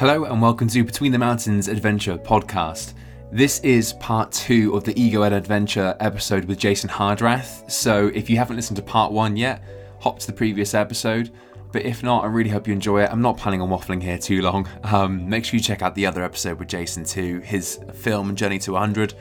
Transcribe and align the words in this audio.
Hello 0.00 0.24
and 0.24 0.40
welcome 0.40 0.66
to 0.68 0.82
Between 0.82 1.12
the 1.12 1.18
Mountains 1.18 1.68
Adventure 1.68 2.16
podcast. 2.16 2.94
This 3.30 3.60
is 3.60 3.92
part 3.92 4.32
two 4.32 4.74
of 4.74 4.82
the 4.82 4.98
Ego 4.98 5.20
Ed 5.20 5.34
Adventure 5.34 5.94
episode 6.00 6.46
with 6.46 6.58
Jason 6.58 6.88
Hardrath. 6.88 7.70
So 7.70 8.06
if 8.14 8.30
you 8.30 8.38
haven't 8.38 8.56
listened 8.56 8.78
to 8.78 8.82
part 8.82 9.12
one 9.12 9.36
yet, 9.36 9.62
hop 9.98 10.18
to 10.20 10.26
the 10.26 10.32
previous 10.32 10.72
episode. 10.72 11.30
But 11.70 11.82
if 11.82 12.02
not, 12.02 12.24
I 12.24 12.28
really 12.28 12.48
hope 12.48 12.66
you 12.66 12.72
enjoy 12.72 13.02
it. 13.02 13.12
I'm 13.12 13.20
not 13.20 13.36
planning 13.36 13.60
on 13.60 13.68
waffling 13.68 14.02
here 14.02 14.16
too 14.16 14.40
long. 14.40 14.66
Um, 14.84 15.28
make 15.28 15.44
sure 15.44 15.58
you 15.58 15.62
check 15.62 15.82
out 15.82 15.94
the 15.94 16.06
other 16.06 16.22
episode 16.22 16.58
with 16.58 16.68
Jason 16.68 17.04
too, 17.04 17.40
his 17.40 17.78
film 17.92 18.34
Journey 18.34 18.58
to 18.60 18.72
100, 18.72 19.12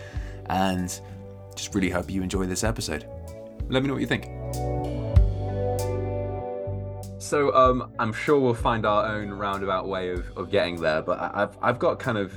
and 0.45 0.97
just 1.57 1.75
really 1.75 1.89
hope 1.89 2.09
you 2.09 2.23
enjoy 2.23 2.45
this 2.45 2.63
episode. 2.63 3.05
Let 3.67 3.83
me 3.83 3.89
know 3.89 3.95
what 3.95 4.01
you 4.01 4.07
think. 4.07 4.88
So 7.29 7.53
um, 7.53 7.91
I'm 7.99 8.11
sure 8.11 8.39
we'll 8.39 8.55
find 8.55 8.87
our 8.87 9.05
own 9.05 9.29
roundabout 9.29 9.87
way 9.87 10.09
of, 10.09 10.35
of 10.35 10.49
getting 10.49 10.81
there, 10.81 11.03
but 11.03 11.19
I've 11.19 11.55
I've 11.61 11.77
got 11.77 11.99
kind 11.99 12.17
of 12.17 12.33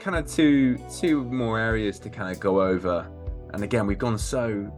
kind 0.00 0.16
of 0.16 0.26
two 0.26 0.78
two 0.98 1.22
more 1.24 1.60
areas 1.60 1.98
to 1.98 2.08
kind 2.08 2.34
of 2.34 2.40
go 2.40 2.62
over, 2.62 3.06
and 3.52 3.62
again 3.62 3.86
we've 3.86 3.98
gone 3.98 4.16
so 4.16 4.72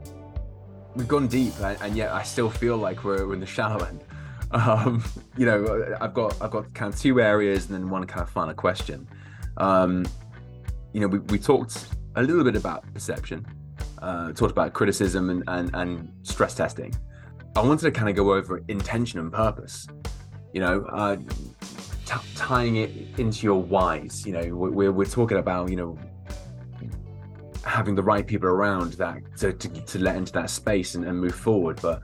we've 0.97 1.07
gone 1.07 1.29
deep, 1.29 1.55
and, 1.61 1.81
and 1.83 1.97
yet 1.97 2.11
I 2.11 2.25
still 2.25 2.51
feel 2.51 2.79
like 2.79 3.05
we're, 3.05 3.25
we're 3.29 3.35
in 3.35 3.39
the 3.39 3.47
shallow 3.47 3.85
end. 3.85 4.03
Um, 4.53 5.03
you 5.37 5.45
know, 5.45 5.97
I've 6.01 6.15
got 6.15 6.41
I've 6.41 6.53
got 6.53 6.73
kind 6.73 6.93
of 6.93 6.99
two 6.99 7.21
areas 7.21 7.67
and 7.67 7.75
then 7.75 7.91
one 7.91 8.05
kind 8.07 8.23
of 8.23 8.31
final 8.31 8.55
question. 8.55 9.09
Um, 9.57 10.05
you 10.93 11.01
know, 11.01 11.09
we, 11.09 11.19
we 11.19 11.39
talked 11.39 11.89
a 12.15 12.23
little 12.23 12.45
bit 12.45 12.55
about 12.55 12.85
perception, 12.95 13.45
uh, 13.99 14.33
talked 14.33 14.53
about 14.53 14.73
criticism 14.73 15.31
and, 15.31 15.43
and, 15.49 15.75
and 15.75 16.13
stress 16.23 16.55
testing. 16.55 16.95
I 17.57 17.61
wanted 17.61 17.85
to 17.85 17.91
kind 17.91 18.11
of 18.11 18.15
go 18.15 18.35
over 18.35 18.63
intention 18.69 19.19
and 19.19 19.33
purpose. 19.33 19.87
You 20.53 20.61
know, 20.61 20.83
uh, 20.93 21.17
t- 21.17 22.29
tying 22.35 22.77
it 22.77 22.91
into 23.19 23.45
your 23.45 23.63
whys. 23.63 24.27
You 24.27 24.35
know, 24.35 24.55
we're 24.55 24.93
we're 24.93 25.07
talking 25.07 25.39
about 25.39 25.71
you 25.71 25.77
know 25.77 25.99
having 27.65 27.95
the 27.95 28.03
right 28.03 28.27
people 28.27 28.47
around 28.47 28.93
that 28.95 29.23
to 29.39 29.55
to, 29.55 29.69
to 29.69 29.99
let 29.99 30.17
into 30.17 30.33
that 30.33 30.51
space 30.51 30.97
and, 30.97 31.07
and 31.07 31.19
move 31.19 31.35
forward, 31.35 31.81
but 31.81 32.03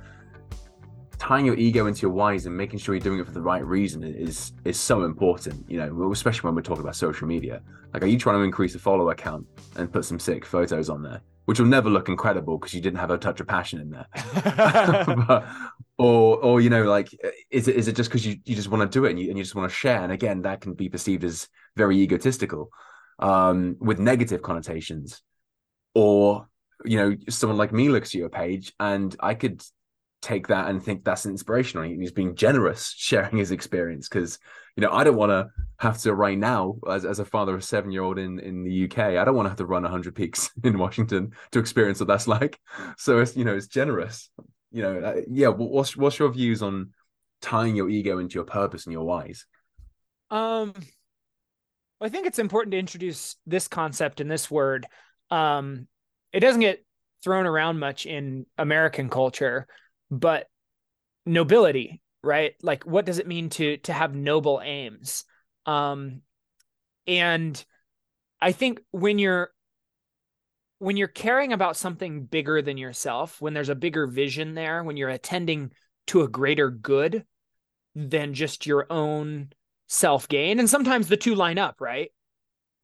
tying 1.19 1.45
your 1.45 1.57
ego 1.57 1.87
into 1.87 2.01
your 2.01 2.13
whys 2.13 2.47
and 2.47 2.57
making 2.57 2.79
sure 2.79 2.95
you're 2.95 3.03
doing 3.03 3.21
it 3.21 3.27
for 3.27 3.33
the 3.33 3.41
right 3.41 3.65
reason 3.65 4.03
is 4.03 4.53
is 4.65 4.81
so 4.81 5.05
important 5.05 5.65
you 5.71 5.79
know 5.79 6.11
especially 6.11 6.49
when 6.49 6.57
we're 6.57 6.61
talking 6.61 6.83
about 6.83 6.97
social 6.97 7.29
media 7.29 7.63
like 7.95 8.03
are 8.03 8.07
you 8.07 8.19
trying 8.19 8.37
to 8.37 8.43
increase 8.43 8.73
the 8.73 8.79
follower 8.81 9.15
count 9.15 9.47
and 9.77 9.93
put 9.93 10.05
some 10.05 10.19
sick 10.19 10.45
photos 10.45 10.91
on 10.91 11.01
there 11.01 11.21
which 11.45 11.59
will 11.59 11.67
never 11.67 11.91
look 11.91 12.09
incredible 12.09 12.59
because 12.59 12.75
you 12.75 12.81
didn't 12.81 12.99
have 12.99 13.11
a 13.11 13.19
touch 13.19 13.41
of 13.41 13.47
passion 13.47 13.81
in 13.81 13.91
there. 13.91 14.07
but, 15.27 15.47
or, 15.99 16.39
or 16.39 16.61
you 16.61 16.71
know, 16.71 16.85
like, 16.85 17.09
is 17.51 17.69
it 17.69 17.77
is 17.77 17.89
it 17.89 17.97
just 17.97 18.11
because 18.11 18.27
you, 18.27 18.37
you 18.45 18.55
just 18.55 18.69
want 18.69 18.91
to 18.91 18.99
do 18.99 19.05
it 19.05 19.11
and 19.11 19.21
you, 19.21 19.29
and 19.29 19.39
you 19.39 19.45
just 19.45 19.55
want 19.55 19.69
to 19.69 19.75
share? 19.75 20.03
And 20.03 20.13
again, 20.13 20.43
that 20.43 20.61
can 20.61 20.75
be 20.75 20.89
perceived 20.89 21.25
as 21.25 21.49
very 21.77 21.99
egotistical, 21.99 22.71
um, 23.19 23.77
with 23.81 23.99
negative 23.99 24.43
connotations. 24.43 25.23
Or 25.95 26.49
you 26.85 26.97
know, 26.97 27.17
someone 27.29 27.59
like 27.59 27.73
me 27.73 27.89
looks 27.89 28.11
at 28.11 28.19
your 28.19 28.29
page 28.29 28.73
and 28.81 29.15
I 29.21 29.35
could 29.35 29.63
take 30.21 30.49
that 30.49 30.69
and 30.69 30.83
think 30.83 31.05
that's 31.05 31.25
an 31.25 31.33
inspiration 31.33 31.81
on 31.81 31.87
you. 31.87 31.95
And 31.95 32.03
he's 32.03 32.13
being 32.13 32.35
generous, 32.35 32.95
sharing 32.97 33.37
his 33.37 33.51
experience 33.51 34.09
because 34.09 34.39
you 34.77 34.81
know 34.81 34.91
I 34.91 35.05
don't 35.05 35.17
want 35.17 35.31
to 35.31 35.49
have 35.79 35.99
to 36.03 36.15
right 36.15 36.39
now 36.39 36.77
as, 36.89 37.05
as 37.05 37.19
a 37.19 37.25
father 37.25 37.55
of 37.55 37.61
a 37.61 37.63
seven 37.63 37.91
year 37.91 38.03
old 38.03 38.19
in 38.19 38.39
in 38.39 38.65
the 38.65 38.85
UK. 38.85 38.99
I 38.99 39.25
don't 39.25 39.35
want 39.35 39.47
to 39.47 39.51
have 39.51 39.59
to 39.59 39.67
run 39.67 39.85
hundred 39.85 40.15
peaks 40.15 40.51
in 40.65 40.79
Washington 40.79 41.33
to 41.53 41.59
experience 41.59 42.01
what 42.01 42.09
that's 42.09 42.29
like. 42.29 42.59
So 42.99 43.19
it's 43.19 43.37
you 43.37 43.45
know 43.45 43.55
it's 43.55 43.67
generous. 43.67 44.31
You 44.71 44.83
know, 44.83 44.99
uh, 45.01 45.21
yeah. 45.31 45.49
What's 45.49 45.97
what's 45.97 46.19
your 46.19 46.31
views 46.33 46.63
on 46.63 46.91
tying 47.41 47.77
your 47.77 47.91
ego 47.91 48.19
into 48.19 48.35
your 48.35 48.45
purpose 48.45 48.87
and 48.87 48.93
your 48.93 49.05
whys? 49.05 49.47
Um, 50.31 50.73
I 52.01 52.09
think 52.09 52.27
it's 52.27 52.39
important 52.39 52.73
to 52.73 52.79
introduce 52.79 53.37
this 53.47 53.69
concept 53.69 54.21
and 54.21 54.31
this 54.31 54.51
word. 54.51 54.87
Um, 55.31 55.89
it 56.33 56.41
doesn't 56.41 56.61
get 56.61 56.85
thrown 57.23 57.47
around 57.47 57.79
much 57.79 58.07
in 58.07 58.47
American 58.59 59.09
culture 59.09 59.67
but 60.13 60.47
nobility 61.25 62.02
right? 62.23 62.55
Like 62.63 62.85
what 62.85 63.05
does 63.05 63.19
it 63.19 63.27
mean 63.27 63.51
to 63.51 63.77
to 63.79 63.93
have 63.93 64.15
noble 64.15 64.61
aims? 64.63 65.25
Um 65.67 66.23
and 67.07 67.65
i 68.41 68.53
think 68.53 68.81
when 68.91 69.19
you're 69.19 69.51
when 70.79 70.97
you're 70.97 71.09
caring 71.09 71.53
about 71.53 71.77
something 71.77 72.25
bigger 72.25 72.63
than 72.63 72.77
yourself 72.77 73.41
when 73.41 73.55
there's 73.55 73.69
a 73.69 73.75
bigger 73.75 74.07
vision 74.07 74.55
there 74.55 74.83
when 74.83 74.97
you're 74.97 75.09
attending 75.09 75.71
to 76.07 76.23
a 76.23 76.29
greater 76.29 76.71
good 76.71 77.25
than 77.95 78.35
just 78.35 78.67
your 78.67 78.87
own 78.91 79.51
self 79.89 80.29
gain 80.29 80.59
and 80.59 80.71
sometimes 80.71 81.09
the 81.09 81.17
two 81.17 81.35
line 81.35 81.59
up 81.59 81.81
right? 81.81 82.11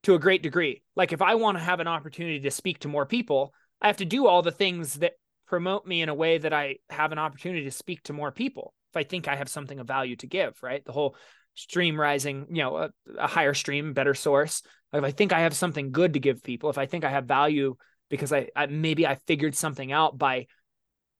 To 0.04 0.14
a 0.14 0.18
great 0.20 0.42
degree. 0.42 0.82
Like 0.96 1.12
if 1.12 1.22
i 1.22 1.34
want 1.34 1.58
to 1.58 1.64
have 1.64 1.80
an 1.80 1.88
opportunity 1.88 2.40
to 2.40 2.50
speak 2.50 2.80
to 2.80 2.88
more 2.88 3.06
people 3.06 3.52
i 3.80 3.86
have 3.86 3.96
to 3.98 4.04
do 4.04 4.26
all 4.26 4.42
the 4.42 4.52
things 4.52 4.94
that 4.94 5.14
promote 5.46 5.86
me 5.86 6.02
in 6.02 6.08
a 6.08 6.14
way 6.14 6.38
that 6.38 6.52
I 6.52 6.76
have 6.90 7.10
an 7.10 7.18
opportunity 7.18 7.64
to 7.64 7.70
speak 7.70 8.02
to 8.04 8.12
more 8.12 8.30
people. 8.30 8.74
If 8.90 8.96
I 8.96 9.04
think 9.04 9.28
I 9.28 9.36
have 9.36 9.48
something 9.48 9.78
of 9.80 9.86
value 9.86 10.16
to 10.16 10.26
give, 10.26 10.58
right? 10.62 10.84
The 10.84 10.92
whole 10.92 11.16
stream 11.54 12.00
rising, 12.00 12.46
you 12.50 12.62
know, 12.62 12.76
a, 12.76 12.90
a 13.18 13.26
higher 13.26 13.54
stream, 13.54 13.92
better 13.92 14.14
source. 14.14 14.62
If 14.92 15.04
I 15.04 15.10
think 15.10 15.32
I 15.32 15.40
have 15.40 15.54
something 15.54 15.90
good 15.90 16.14
to 16.14 16.20
give 16.20 16.42
people, 16.42 16.70
if 16.70 16.78
I 16.78 16.86
think 16.86 17.04
I 17.04 17.10
have 17.10 17.26
value 17.26 17.76
because 18.08 18.32
I, 18.32 18.48
I 18.56 18.66
maybe 18.66 19.06
I 19.06 19.16
figured 19.26 19.54
something 19.54 19.92
out 19.92 20.16
by 20.16 20.46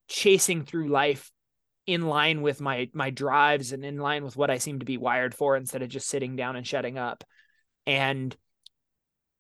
chasing 0.08 0.64
through 0.64 0.88
life 0.88 1.30
in 1.86 2.06
line 2.06 2.42
with 2.42 2.60
my 2.60 2.88
my 2.92 3.10
drives 3.10 3.72
and 3.72 3.84
in 3.84 3.98
line 3.98 4.24
with 4.24 4.36
what 4.36 4.50
I 4.50 4.58
seem 4.58 4.78
to 4.78 4.86
be 4.86 4.96
wired 4.96 5.34
for 5.34 5.56
instead 5.56 5.82
of 5.82 5.88
just 5.88 6.08
sitting 6.08 6.36
down 6.36 6.56
and 6.56 6.66
shutting 6.66 6.98
up. 6.98 7.24
And 7.86 8.36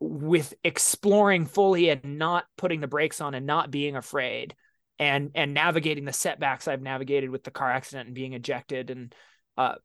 with 0.00 0.54
exploring 0.62 1.44
fully 1.44 1.90
and 1.90 2.18
not 2.18 2.44
putting 2.56 2.80
the 2.80 2.86
brakes 2.86 3.20
on 3.20 3.34
and 3.34 3.46
not 3.46 3.70
being 3.70 3.96
afraid 3.96 4.54
and 4.98 5.30
and 5.34 5.54
navigating 5.54 6.04
the 6.04 6.12
setbacks 6.12 6.68
I've 6.68 6.82
navigated 6.82 7.30
with 7.30 7.44
the 7.44 7.50
car 7.50 7.70
accident 7.70 8.06
and 8.06 8.14
being 8.14 8.32
ejected 8.32 8.90
and 8.90 9.14
uh, 9.56 9.76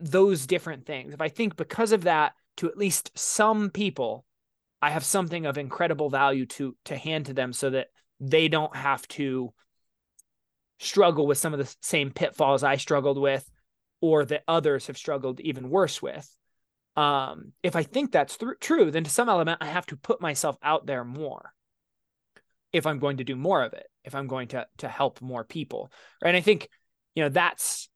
those 0.00 0.46
different 0.46 0.86
things. 0.86 1.14
If 1.14 1.20
I 1.20 1.28
think 1.28 1.56
because 1.56 1.92
of 1.92 2.04
that, 2.04 2.32
to 2.58 2.68
at 2.68 2.78
least 2.78 3.16
some 3.16 3.70
people, 3.70 4.24
I 4.80 4.90
have 4.90 5.04
something 5.04 5.46
of 5.46 5.58
incredible 5.58 6.10
value 6.10 6.46
to 6.46 6.76
to 6.86 6.96
hand 6.96 7.26
to 7.26 7.34
them, 7.34 7.52
so 7.52 7.70
that 7.70 7.88
they 8.20 8.48
don't 8.48 8.74
have 8.74 9.06
to 9.08 9.52
struggle 10.80 11.26
with 11.26 11.38
some 11.38 11.52
of 11.52 11.58
the 11.58 11.74
same 11.82 12.10
pitfalls 12.10 12.62
I 12.62 12.76
struggled 12.76 13.18
with, 13.18 13.48
or 14.00 14.24
that 14.24 14.44
others 14.48 14.86
have 14.86 14.96
struggled 14.96 15.40
even 15.40 15.70
worse 15.70 16.00
with. 16.00 16.28
Um, 16.96 17.52
if 17.62 17.76
I 17.76 17.84
think 17.84 18.10
that's 18.10 18.36
th- 18.36 18.58
true, 18.60 18.90
then 18.90 19.04
to 19.04 19.10
some 19.10 19.28
element, 19.28 19.58
I 19.60 19.66
have 19.66 19.86
to 19.86 19.96
put 19.96 20.20
myself 20.20 20.56
out 20.62 20.86
there 20.86 21.04
more 21.04 21.52
if 22.72 22.86
I'm 22.86 22.98
going 22.98 23.18
to 23.18 23.24
do 23.24 23.36
more 23.36 23.62
of 23.62 23.72
it, 23.72 23.86
if 24.08 24.14
I'm 24.14 24.26
going 24.26 24.48
to 24.48 24.66
to 24.78 24.88
help 24.88 25.22
more 25.22 25.44
people. 25.44 25.92
Right. 26.22 26.30
And 26.30 26.36
I 26.36 26.40
think, 26.40 26.68
you 27.14 27.22
know, 27.22 27.28
that's 27.28 27.88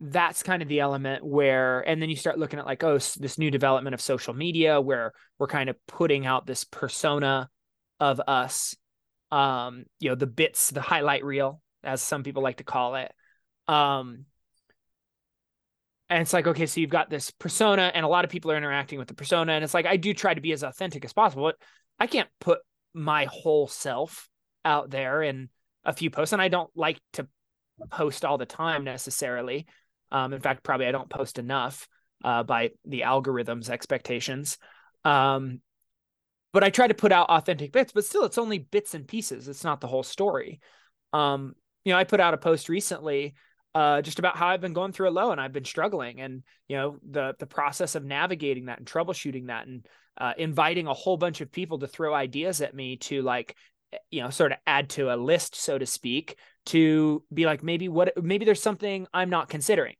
that's 0.00 0.42
kind 0.42 0.60
of 0.62 0.68
the 0.68 0.80
element 0.80 1.24
where 1.24 1.80
and 1.80 2.02
then 2.02 2.10
you 2.10 2.16
start 2.16 2.38
looking 2.38 2.58
at 2.58 2.66
like 2.66 2.82
oh 2.82 2.94
this 2.94 3.38
new 3.38 3.50
development 3.50 3.94
of 3.94 4.00
social 4.00 4.34
media 4.34 4.80
where 4.80 5.12
we're 5.38 5.46
kind 5.46 5.70
of 5.70 5.76
putting 5.86 6.26
out 6.26 6.46
this 6.46 6.64
persona 6.64 7.48
of 8.00 8.20
us 8.26 8.74
um 9.30 9.84
you 10.00 10.08
know 10.08 10.14
the 10.14 10.26
bits 10.26 10.70
the 10.70 10.80
highlight 10.80 11.24
reel 11.24 11.60
as 11.84 12.02
some 12.02 12.22
people 12.22 12.42
like 12.42 12.56
to 12.56 12.64
call 12.64 12.96
it 12.96 13.12
um 13.68 14.24
and 16.10 16.20
it's 16.20 16.32
like 16.32 16.48
okay 16.48 16.66
so 16.66 16.80
you've 16.80 16.90
got 16.90 17.08
this 17.08 17.30
persona 17.30 17.90
and 17.94 18.04
a 18.04 18.08
lot 18.08 18.24
of 18.24 18.30
people 18.30 18.50
are 18.50 18.56
interacting 18.56 18.98
with 18.98 19.08
the 19.08 19.14
persona 19.14 19.52
and 19.52 19.64
it's 19.64 19.74
like 19.74 19.86
i 19.86 19.96
do 19.96 20.12
try 20.12 20.34
to 20.34 20.40
be 20.40 20.52
as 20.52 20.64
authentic 20.64 21.04
as 21.04 21.12
possible 21.12 21.44
but 21.44 21.56
i 22.00 22.06
can't 22.06 22.28
put 22.40 22.58
my 22.94 23.26
whole 23.30 23.68
self 23.68 24.28
out 24.64 24.90
there 24.90 25.22
in 25.22 25.48
a 25.84 25.92
few 25.92 26.10
posts 26.10 26.32
and 26.32 26.42
I 26.42 26.48
don't 26.48 26.70
like 26.74 26.98
to 27.14 27.26
post 27.90 28.24
all 28.24 28.38
the 28.38 28.46
time 28.46 28.84
necessarily. 28.84 29.66
Um, 30.10 30.32
in 30.32 30.40
fact, 30.40 30.62
probably 30.62 30.86
I 30.86 30.92
don't 30.92 31.10
post 31.10 31.38
enough 31.38 31.88
uh, 32.24 32.42
by 32.42 32.70
the 32.84 33.02
algorithm's 33.02 33.70
expectations. 33.70 34.58
Um, 35.04 35.60
but 36.52 36.62
I 36.62 36.70
try 36.70 36.86
to 36.86 36.94
put 36.94 37.12
out 37.12 37.30
authentic 37.30 37.72
bits, 37.72 37.92
but 37.92 38.04
still, 38.04 38.24
it's 38.24 38.38
only 38.38 38.60
bits 38.60 38.94
and 38.94 39.08
pieces. 39.08 39.48
It's 39.48 39.64
not 39.64 39.80
the 39.80 39.88
whole 39.88 40.04
story. 40.04 40.60
Um, 41.12 41.54
you 41.84 41.92
know, 41.92 41.98
I 41.98 42.04
put 42.04 42.20
out 42.20 42.32
a 42.32 42.38
post 42.38 42.68
recently 42.68 43.34
uh, 43.74 44.02
just 44.02 44.20
about 44.20 44.36
how 44.36 44.46
I've 44.46 44.60
been 44.60 44.72
going 44.72 44.92
through 44.92 45.08
a 45.08 45.10
low 45.10 45.32
and 45.32 45.40
I've 45.40 45.52
been 45.52 45.64
struggling, 45.64 46.20
and 46.20 46.44
you 46.68 46.76
know 46.76 46.98
the 47.10 47.34
the 47.40 47.46
process 47.46 47.96
of 47.96 48.04
navigating 48.04 48.66
that 48.66 48.78
and 48.78 48.86
troubleshooting 48.86 49.48
that, 49.48 49.66
and 49.66 49.86
uh, 50.16 50.32
inviting 50.38 50.86
a 50.86 50.94
whole 50.94 51.16
bunch 51.16 51.40
of 51.40 51.50
people 51.50 51.80
to 51.80 51.88
throw 51.88 52.14
ideas 52.14 52.60
at 52.60 52.72
me 52.72 52.98
to 52.98 53.22
like 53.22 53.56
you 54.10 54.22
know 54.22 54.30
sort 54.30 54.52
of 54.52 54.58
add 54.66 54.88
to 54.90 55.12
a 55.12 55.16
list 55.16 55.54
so 55.54 55.78
to 55.78 55.86
speak 55.86 56.36
to 56.66 57.22
be 57.32 57.46
like 57.46 57.62
maybe 57.62 57.88
what 57.88 58.12
maybe 58.22 58.44
there's 58.44 58.62
something 58.62 59.06
i'm 59.12 59.30
not 59.30 59.48
considering 59.48 59.96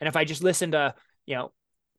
and 0.00 0.08
if 0.08 0.16
i 0.16 0.24
just 0.24 0.42
listen 0.42 0.72
to 0.72 0.94
you 1.26 1.34
know 1.34 1.52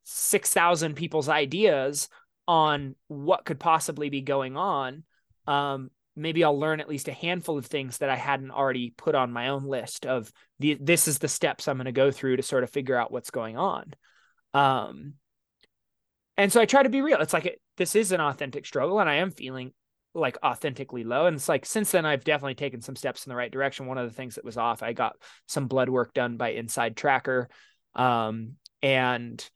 6000 0.04 0.95
people's 0.95 1.30
ideas 1.30 2.10
on 2.48 2.95
what 3.07 3.45
could 3.45 3.60
possibly 3.60 4.10
be 4.10 4.22
going 4.22 4.57
on 4.57 5.04
um 5.48 5.90
maybe 6.16 6.44
i'll 6.44 6.60
learn 6.60 6.80
at 6.80 6.90
least 6.90 7.07
a 7.07 7.13
handful 7.13 7.57
of 7.57 7.66
things 7.66 8.00
that 8.00 8.10
i 8.10 8.16
hadn't 8.16 8.51
already 8.51 8.94
put 8.98 9.16
on 9.16 9.31
my 9.31 9.50
own 9.50 9.63
list 9.66 10.06
of 10.06 10.31
the 10.60 10.78
this 10.80 11.07
is 11.07 11.19
the 11.19 11.28
steps 11.28 11.68
i'm 11.68 11.78
going 11.78 11.86
to 11.86 11.92
go 11.92 12.12
through 12.12 12.36
to 12.38 12.44
sort 12.44 12.63
of 12.63 12.69
figure 12.69 12.98
out 12.98 13.12
what's 13.12 13.31
going 13.31 13.57
on 13.57 13.94
Um, 14.54 15.16
and 16.38 16.51
so 16.51 16.62
I 16.62 16.66
try 16.66 16.84
to 16.84 16.89
be 16.89 17.01
real. 17.01 17.19
It's 17.22 17.34
like 17.34 17.46
it, 17.46 17.62
this 17.78 17.96
is 17.96 18.12
an 18.12 18.22
authentic 18.22 18.66
struggle, 18.66 19.00
and 19.00 19.10
I 19.10 19.16
am 19.16 19.31
feeling 19.31 19.74
like 20.13 20.38
authentically 20.44 21.04
low. 21.04 21.25
And 21.25 21.36
it's 21.36 21.50
like 21.50 21.65
since 21.65 21.92
then, 21.92 22.06
I've 22.06 22.24
definitely 22.24 22.56
taken 22.56 22.81
some 22.81 22.95
steps 22.95 23.25
in 23.25 23.30
the 23.30 23.36
right 23.36 23.51
direction. 23.51 23.88
One 23.88 23.98
of 23.98 24.07
the 24.07 24.15
things 24.15 24.36
that 24.36 24.45
was 24.45 24.57
off, 24.57 24.83
I 24.83 24.94
got 24.94 25.15
some 25.48 25.68
blood 25.68 25.89
work 25.89 26.13
done 26.13 26.38
by 26.38 26.54
InsideTracker, 26.54 27.48
um, 27.95 28.54
and 28.81 29.50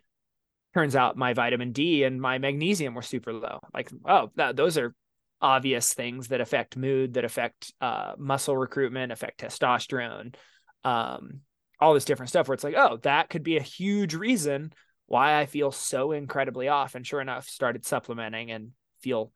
turns 0.74 0.96
out 0.96 1.18
my 1.18 1.34
vitamin 1.34 1.72
D 1.72 2.04
and 2.04 2.22
my 2.22 2.38
magnesium 2.38 2.94
were 2.94 3.02
super 3.02 3.34
low. 3.34 3.60
Like, 3.74 3.90
oh, 4.06 4.32
that, 4.36 4.56
those 4.56 4.78
are 4.78 4.94
obvious 5.42 5.94
things 5.94 6.30
that 6.30 6.42
affect 6.42 6.78
mood, 6.78 7.14
that 7.14 7.26
affect 7.26 7.74
uh, 7.82 8.14
muscle 8.18 8.58
recruitment, 8.58 9.12
affect 9.12 9.40
testosterone, 9.40 10.36
um, 10.84 11.42
all 11.80 11.94
this 11.94 12.06
different 12.06 12.30
stuff. 12.30 12.48
Where 12.48 12.54
it's 12.54 12.64
like, 12.64 12.76
oh, 12.78 12.98
that 13.04 13.30
could 13.30 13.44
be 13.44 13.58
a 13.58 13.62
huge 13.62 14.14
reason 14.14 14.72
why 15.06 15.40
I 15.40 15.46
feel 15.46 15.72
so 15.72 16.12
incredibly 16.12 16.68
off. 16.68 16.96
And 16.96 17.06
sure 17.06 17.22
enough, 17.22 17.48
started 17.48 17.86
supplementing 17.86 18.52
and 18.52 18.72
feel 19.02 19.32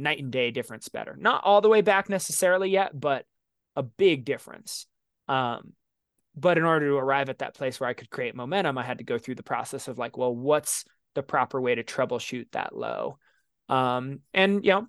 night 0.00 0.18
and 0.18 0.32
day 0.32 0.50
difference 0.50 0.88
better. 0.88 1.16
Not 1.18 1.42
all 1.44 1.60
the 1.60 1.68
way 1.68 1.80
back 1.80 2.08
necessarily 2.08 2.70
yet, 2.70 2.98
but 2.98 3.24
a 3.76 3.82
big 3.82 4.24
difference. 4.24 4.86
Um, 5.28 5.72
but 6.36 6.58
in 6.58 6.64
order 6.64 6.88
to 6.88 6.96
arrive 6.96 7.28
at 7.28 7.38
that 7.38 7.54
place 7.54 7.80
where 7.80 7.88
I 7.88 7.94
could 7.94 8.10
create 8.10 8.34
momentum, 8.34 8.78
I 8.78 8.84
had 8.84 8.98
to 8.98 9.04
go 9.04 9.18
through 9.18 9.34
the 9.36 9.42
process 9.42 9.88
of 9.88 9.98
like, 9.98 10.16
well, 10.16 10.34
what's 10.34 10.84
the 11.14 11.22
proper 11.22 11.60
way 11.60 11.74
to 11.74 11.82
troubleshoot 11.82 12.46
that 12.52 12.74
low? 12.74 13.18
Um, 13.68 14.20
and 14.32 14.64
you 14.64 14.72
know, 14.72 14.86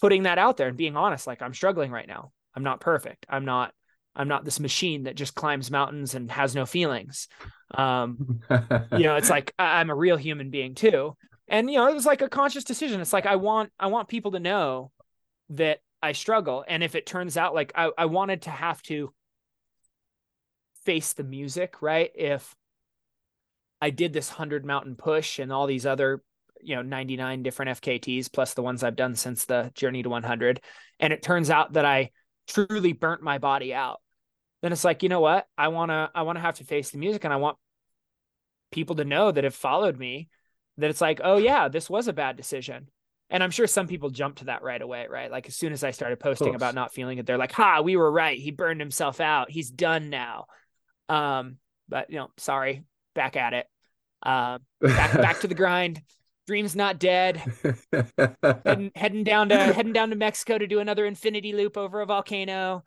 putting 0.00 0.24
that 0.24 0.38
out 0.38 0.56
there 0.56 0.68
and 0.68 0.76
being 0.76 0.96
honest, 0.96 1.26
like 1.26 1.42
I'm 1.42 1.54
struggling 1.54 1.90
right 1.90 2.08
now. 2.08 2.32
I'm 2.54 2.62
not 2.62 2.80
perfect. 2.80 3.26
I'm 3.28 3.44
not 3.44 3.72
I'm 4.14 4.28
not 4.28 4.44
this 4.44 4.58
machine 4.58 5.04
that 5.04 5.14
just 5.14 5.34
climbs 5.34 5.70
mountains 5.70 6.14
and 6.14 6.30
has 6.32 6.54
no 6.54 6.66
feelings. 6.66 7.28
Um, 7.72 8.40
you 8.50 9.04
know, 9.04 9.16
it's 9.16 9.30
like 9.30 9.54
I'm 9.58 9.90
a 9.90 9.94
real 9.94 10.16
human 10.16 10.50
being 10.50 10.74
too. 10.74 11.16
And 11.50 11.68
you 11.68 11.78
know, 11.78 11.88
it 11.88 11.94
was 11.94 12.06
like 12.06 12.22
a 12.22 12.28
conscious 12.28 12.64
decision. 12.64 13.00
It's 13.00 13.12
like 13.12 13.26
I 13.26 13.36
want 13.36 13.72
I 13.78 13.88
want 13.88 14.08
people 14.08 14.30
to 14.30 14.40
know 14.40 14.92
that 15.50 15.80
I 16.00 16.12
struggle. 16.12 16.64
And 16.66 16.82
if 16.82 16.94
it 16.94 17.06
turns 17.06 17.36
out 17.36 17.54
like 17.54 17.72
I, 17.74 17.90
I 17.98 18.06
wanted 18.06 18.42
to 18.42 18.50
have 18.50 18.80
to 18.84 19.12
face 20.84 21.12
the 21.12 21.24
music, 21.24 21.82
right? 21.82 22.10
If 22.14 22.54
I 23.82 23.90
did 23.90 24.12
this 24.12 24.30
100 24.30 24.64
mountain 24.64 24.94
push 24.94 25.40
and 25.40 25.52
all 25.52 25.66
these 25.66 25.86
other, 25.86 26.22
you 26.62 26.76
know, 26.76 26.82
99 26.82 27.42
different 27.42 27.80
FKTs 27.80 28.32
plus 28.32 28.54
the 28.54 28.62
ones 28.62 28.84
I've 28.84 28.96
done 28.96 29.16
since 29.16 29.44
the 29.44 29.72
journey 29.74 30.04
to 30.04 30.08
100, 30.08 30.60
and 31.00 31.12
it 31.12 31.22
turns 31.22 31.50
out 31.50 31.72
that 31.72 31.84
I 31.84 32.10
truly 32.46 32.92
burnt 32.92 33.22
my 33.22 33.38
body 33.38 33.74
out, 33.74 34.00
then 34.62 34.72
it's 34.72 34.84
like, 34.84 35.02
you 35.02 35.08
know 35.08 35.20
what? 35.20 35.46
I 35.58 35.68
want 35.68 35.90
to 35.90 36.10
I 36.14 36.22
want 36.22 36.36
to 36.36 36.42
have 36.42 36.56
to 36.56 36.64
face 36.64 36.90
the 36.90 36.98
music 36.98 37.24
and 37.24 37.32
I 37.32 37.38
want 37.38 37.58
people 38.70 38.94
to 38.96 39.04
know 39.04 39.32
that 39.32 39.42
have 39.42 39.54
followed 39.54 39.98
me 39.98 40.28
that 40.78 40.90
it's 40.90 41.00
like, 41.00 41.20
"Oh 41.22 41.36
yeah, 41.36 41.68
this 41.68 41.90
was 41.90 42.08
a 42.08 42.12
bad 42.12 42.36
decision." 42.36 42.88
And 43.32 43.44
I'm 43.44 43.52
sure 43.52 43.68
some 43.68 43.86
people 43.86 44.10
jump 44.10 44.36
to 44.36 44.46
that 44.46 44.62
right 44.62 44.82
away, 44.82 45.06
right? 45.08 45.30
Like 45.30 45.46
as 45.46 45.54
soon 45.54 45.72
as 45.72 45.84
I 45.84 45.92
started 45.92 46.18
posting 46.18 46.56
about 46.56 46.74
not 46.74 46.92
feeling 46.92 47.18
it, 47.18 47.26
they're 47.26 47.38
like, 47.38 47.52
"Ha, 47.52 47.80
we 47.80 47.96
were 47.96 48.10
right. 48.10 48.38
He 48.38 48.50
burned 48.50 48.80
himself 48.80 49.20
out. 49.20 49.50
He's 49.50 49.70
done 49.70 50.10
now." 50.10 50.46
Um, 51.08 51.58
but 51.88 52.10
you 52.10 52.16
know, 52.16 52.30
sorry, 52.38 52.84
back 53.14 53.36
at 53.36 53.52
it. 53.52 53.66
Uh, 54.22 54.58
back 54.80 55.12
back 55.12 55.40
to 55.40 55.48
the 55.48 55.54
grind. 55.62 56.02
Dream's 56.46 56.74
not 56.74 56.98
dead. 56.98 57.40
heading, 58.42 58.90
heading 58.96 59.24
down 59.24 59.50
to 59.50 59.56
heading 59.56 59.92
down 59.92 60.10
to 60.10 60.16
Mexico 60.16 60.58
to 60.58 60.66
do 60.66 60.80
another 60.80 61.06
infinity 61.06 61.52
loop 61.52 61.76
over 61.76 62.00
a 62.00 62.06
volcano. 62.06 62.82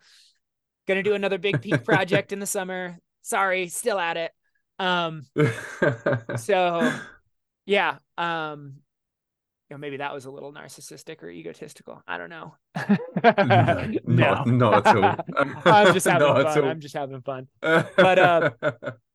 Gonna 0.86 1.02
do 1.02 1.14
another 1.14 1.38
big 1.38 1.62
peak 1.62 1.84
project 1.84 2.32
in 2.32 2.40
the 2.40 2.46
summer. 2.46 2.98
Sorry, 3.22 3.68
still 3.68 3.98
at 3.98 4.18
it. 4.18 4.32
Um, 4.78 5.22
so 6.36 6.92
yeah. 7.66 7.96
Um, 8.18 8.76
you 9.68 9.74
know, 9.74 9.78
maybe 9.78 9.96
that 9.96 10.12
was 10.12 10.26
a 10.26 10.30
little 10.30 10.52
narcissistic 10.52 11.22
or 11.22 11.30
egotistical. 11.30 12.02
I 12.06 12.18
don't 12.18 12.28
know. 12.28 12.54
no, 14.06 14.44
not 14.44 14.86
at 14.86 14.96
all. 15.66 15.72
I'm 15.72 15.94
just 15.94 16.06
having 16.06 16.28
fun. 16.28 16.64
I'm 16.64 16.80
just 16.80 16.94
having 16.94 17.22
fun. 17.22 17.48
But 17.60 18.18
uh, 18.18 18.50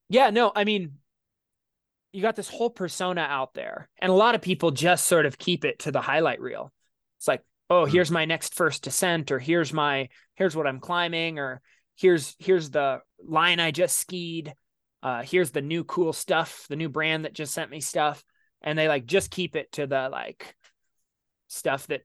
yeah, 0.09 0.31
no, 0.31 0.51
I 0.55 0.63
mean, 0.63 0.93
you 2.11 2.23
got 2.23 2.35
this 2.35 2.49
whole 2.49 2.71
persona 2.71 3.21
out 3.21 3.53
there, 3.53 3.89
and 3.99 4.11
a 4.11 4.15
lot 4.15 4.33
of 4.33 4.41
people 4.41 4.71
just 4.71 5.05
sort 5.05 5.27
of 5.27 5.37
keep 5.37 5.65
it 5.65 5.79
to 5.79 5.91
the 5.91 6.01
highlight 6.01 6.41
reel. 6.41 6.73
It's 7.19 7.27
like, 7.27 7.43
oh, 7.69 7.85
hmm. 7.85 7.91
here's 7.91 8.09
my 8.09 8.25
next 8.25 8.55
first 8.55 8.83
descent, 8.83 9.31
or 9.31 9.37
here's 9.37 9.71
my 9.71 10.09
here's 10.33 10.55
what 10.55 10.65
I'm 10.65 10.79
climbing, 10.79 11.37
or 11.37 11.61
here's 11.95 12.35
here's 12.39 12.71
the 12.71 13.01
line 13.23 13.59
I 13.59 13.69
just 13.69 13.99
skied. 13.99 14.55
Uh, 15.03 15.21
here's 15.21 15.51
the 15.51 15.61
new 15.61 15.83
cool 15.83 16.11
stuff, 16.11 16.65
the 16.69 16.75
new 16.75 16.89
brand 16.89 17.25
that 17.25 17.33
just 17.33 17.53
sent 17.53 17.69
me 17.69 17.81
stuff 17.81 18.23
and 18.61 18.77
they 18.77 18.87
like 18.87 19.05
just 19.05 19.31
keep 19.31 19.55
it 19.55 19.71
to 19.73 19.87
the 19.87 20.09
like 20.09 20.55
stuff 21.47 21.87
that 21.87 22.01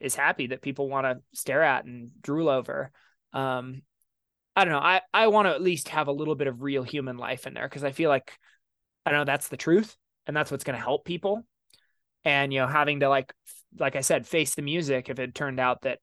is 0.00 0.14
happy 0.14 0.48
that 0.48 0.62
people 0.62 0.88
want 0.88 1.06
to 1.06 1.22
stare 1.38 1.62
at 1.62 1.84
and 1.84 2.10
drool 2.22 2.48
over. 2.48 2.90
Um, 3.32 3.82
I 4.56 4.64
don't 4.64 4.72
know. 4.72 4.80
I 4.80 5.02
I 5.12 5.28
want 5.28 5.46
to 5.46 5.54
at 5.54 5.62
least 5.62 5.88
have 5.90 6.08
a 6.08 6.12
little 6.12 6.34
bit 6.34 6.48
of 6.48 6.62
real 6.62 6.82
human 6.82 7.16
life 7.16 7.46
in 7.46 7.54
there 7.54 7.68
because 7.68 7.84
I 7.84 7.92
feel 7.92 8.10
like 8.10 8.32
I 9.06 9.12
know 9.12 9.24
that's 9.24 9.48
the 9.48 9.56
truth 9.56 9.96
and 10.26 10.36
that's 10.36 10.50
what's 10.50 10.64
going 10.64 10.76
to 10.76 10.82
help 10.84 11.04
people. 11.04 11.44
And 12.24 12.52
you 12.52 12.60
know, 12.60 12.66
having 12.66 13.00
to 13.00 13.08
like 13.08 13.32
like 13.78 13.96
I 13.96 14.00
said, 14.00 14.26
face 14.26 14.54
the 14.54 14.62
music. 14.62 15.08
If 15.08 15.18
it 15.18 15.34
turned 15.34 15.60
out 15.60 15.82
that 15.82 15.98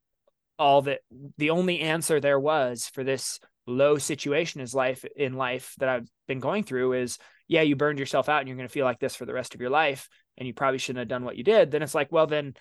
all 0.57 0.83
that 0.83 1.01
the 1.37 1.49
only 1.49 1.81
answer 1.81 2.19
there 2.19 2.39
was 2.39 2.87
for 2.87 3.03
this 3.03 3.39
low 3.67 3.97
situation 3.97 4.61
is 4.61 4.73
life 4.73 5.03
in 5.15 5.33
life 5.33 5.75
that 5.79 5.89
I've 5.89 6.07
been 6.27 6.39
going 6.39 6.63
through 6.63 6.93
is 6.93 7.17
yeah, 7.47 7.61
you 7.61 7.75
burned 7.75 7.99
yourself 7.99 8.29
out 8.29 8.39
and 8.39 8.47
you're 8.47 8.57
going 8.57 8.67
to 8.67 8.73
feel 8.73 8.85
like 8.85 8.99
this 8.99 9.15
for 9.15 9.25
the 9.25 9.33
rest 9.33 9.55
of 9.55 9.61
your 9.61 9.69
life 9.69 10.09
and 10.37 10.47
you 10.47 10.53
probably 10.53 10.77
shouldn't 10.77 10.99
have 10.99 11.07
done 11.07 11.23
what 11.23 11.37
you 11.37 11.43
did, 11.43 11.71
then 11.71 11.81
it's 11.81 11.95
like, 11.95 12.11
well, 12.11 12.27
then 12.27 12.53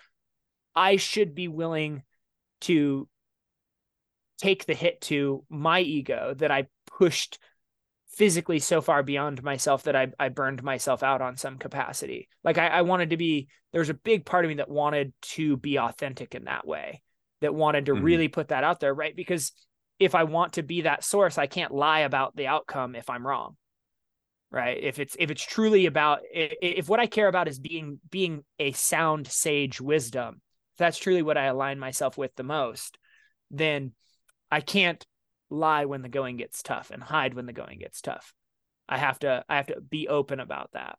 I 0.75 0.97
should 0.97 1.35
be 1.35 1.49
willing 1.49 2.03
to 2.63 3.09
take 4.39 4.67
the 4.67 4.75
hit 4.75 5.01
to 5.03 5.45
my 5.49 5.81
ego 5.81 6.35
that 6.39 6.51
I 6.51 6.69
pushed 6.87 7.39
physically 8.15 8.61
so 8.61 8.81
far 8.81 9.03
beyond 9.03 9.43
myself 9.43 9.83
that 9.85 9.97
I, 9.97 10.09
I 10.19 10.29
burned 10.31 10.63
myself 10.63 11.03
out 11.03 11.21
on 11.21 11.37
some 11.37 11.59
capacity. 11.59 12.29
Like 12.45 12.57
I, 12.57 12.69
I 12.69 12.83
wanted 12.83 13.11
to 13.11 13.17
be, 13.17 13.49
there 13.73 13.81
was 13.81 13.91
a 13.91 13.95
big 13.95 14.25
part 14.25 14.45
of 14.45 14.49
me 14.49 14.55
that 14.57 14.71
wanted 14.71 15.13
to 15.23 15.57
be 15.57 15.79
authentic 15.79 16.35
in 16.35 16.45
that 16.45 16.67
way, 16.67 17.03
that 17.41 17.55
wanted 17.55 17.87
to 17.87 17.93
mm-hmm. 17.93 18.05
really 18.05 18.29
put 18.29 18.49
that 18.49 18.65
out 18.65 18.81
there, 18.81 18.95
right? 18.95 19.15
Because 19.15 19.53
if 19.99 20.15
I 20.15 20.25
want 20.25 20.55
to 20.55 20.63
be 20.63 20.83
that 20.83 21.05
source, 21.05 21.37
I 21.37 21.47
can't 21.47 21.75
lie 21.75 22.01
about 22.01 22.37
the 22.37 22.47
outcome 22.47 22.95
if 22.95 23.11
I'm 23.11 23.27
wrong 23.27 23.57
right? 24.51 24.79
If 24.81 24.99
it's 24.99 25.17
if 25.19 25.31
it's 25.31 25.45
truly 25.45 25.87
about 25.87 26.21
if 26.33 26.89
what 26.89 27.01
i 27.01 27.07
care 27.07 27.29
about 27.29 27.49
is 27.49 27.59
being 27.59 28.01
being 28.11 28.45
a 28.59 28.73
sound 28.73 29.27
sage 29.27 29.81
wisdom 29.81 30.41
that's 30.79 30.99
truly 30.99 31.23
what 31.23 31.37
i 31.37 31.45
align 31.45 31.79
myself 31.79 32.19
with 32.19 32.35
the 32.37 32.43
most 32.43 32.99
then 33.51 33.93
i 34.51 34.61
can't 34.61 35.07
lie 35.51 35.85
when 35.85 36.03
the 36.03 36.09
going 36.09 36.37
gets 36.37 36.63
tough 36.63 36.91
and 36.91 37.03
hide 37.03 37.35
when 37.35 37.47
the 37.47 37.53
going 37.53 37.79
gets 37.79 38.01
tough. 38.01 38.33
I 38.89 38.99
have 38.99 39.19
to 39.21 39.45
i 39.49 39.57
have 39.57 39.67
to 39.67 39.81
be 39.81 40.09
open 40.09 40.41
about 40.41 40.71
that. 40.73 40.99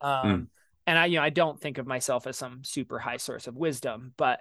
Um 0.00 0.26
mm. 0.26 0.46
and 0.86 0.98
i 0.98 1.06
you 1.06 1.16
know 1.16 1.24
i 1.24 1.30
don't 1.30 1.60
think 1.60 1.78
of 1.78 1.86
myself 1.86 2.26
as 2.26 2.36
some 2.36 2.62
super 2.64 2.98
high 2.98 3.16
source 3.16 3.46
of 3.46 3.56
wisdom 3.56 4.12
but 4.16 4.40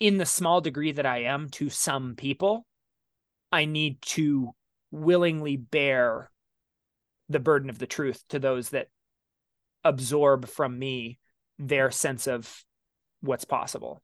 in 0.00 0.18
the 0.18 0.26
small 0.26 0.60
degree 0.60 0.92
that 0.92 1.06
i 1.06 1.22
am 1.24 1.48
to 1.50 1.68
some 1.68 2.14
people 2.16 2.66
i 3.50 3.64
need 3.64 4.00
to 4.02 4.54
willingly 4.90 5.56
bear 5.56 6.30
the 7.28 7.40
burden 7.40 7.70
of 7.70 7.78
the 7.78 7.86
truth 7.86 8.22
to 8.28 8.38
those 8.38 8.70
that 8.70 8.88
absorb 9.84 10.48
from 10.48 10.78
me 10.78 11.18
their 11.58 11.90
sense 11.90 12.26
of 12.26 12.64
what's 13.20 13.44
possible. 13.44 14.02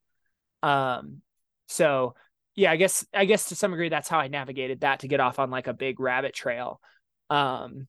Um, 0.62 1.22
so 1.66 2.14
yeah, 2.54 2.72
I 2.72 2.76
guess 2.76 3.06
I 3.14 3.24
guess 3.24 3.50
to 3.50 3.54
some 3.54 3.70
degree 3.70 3.88
that's 3.88 4.08
how 4.08 4.18
I 4.18 4.28
navigated 4.28 4.80
that 4.80 5.00
to 5.00 5.08
get 5.08 5.20
off 5.20 5.38
on 5.38 5.50
like 5.50 5.68
a 5.68 5.72
big 5.72 6.00
rabbit 6.00 6.34
trail. 6.34 6.80
Um, 7.30 7.86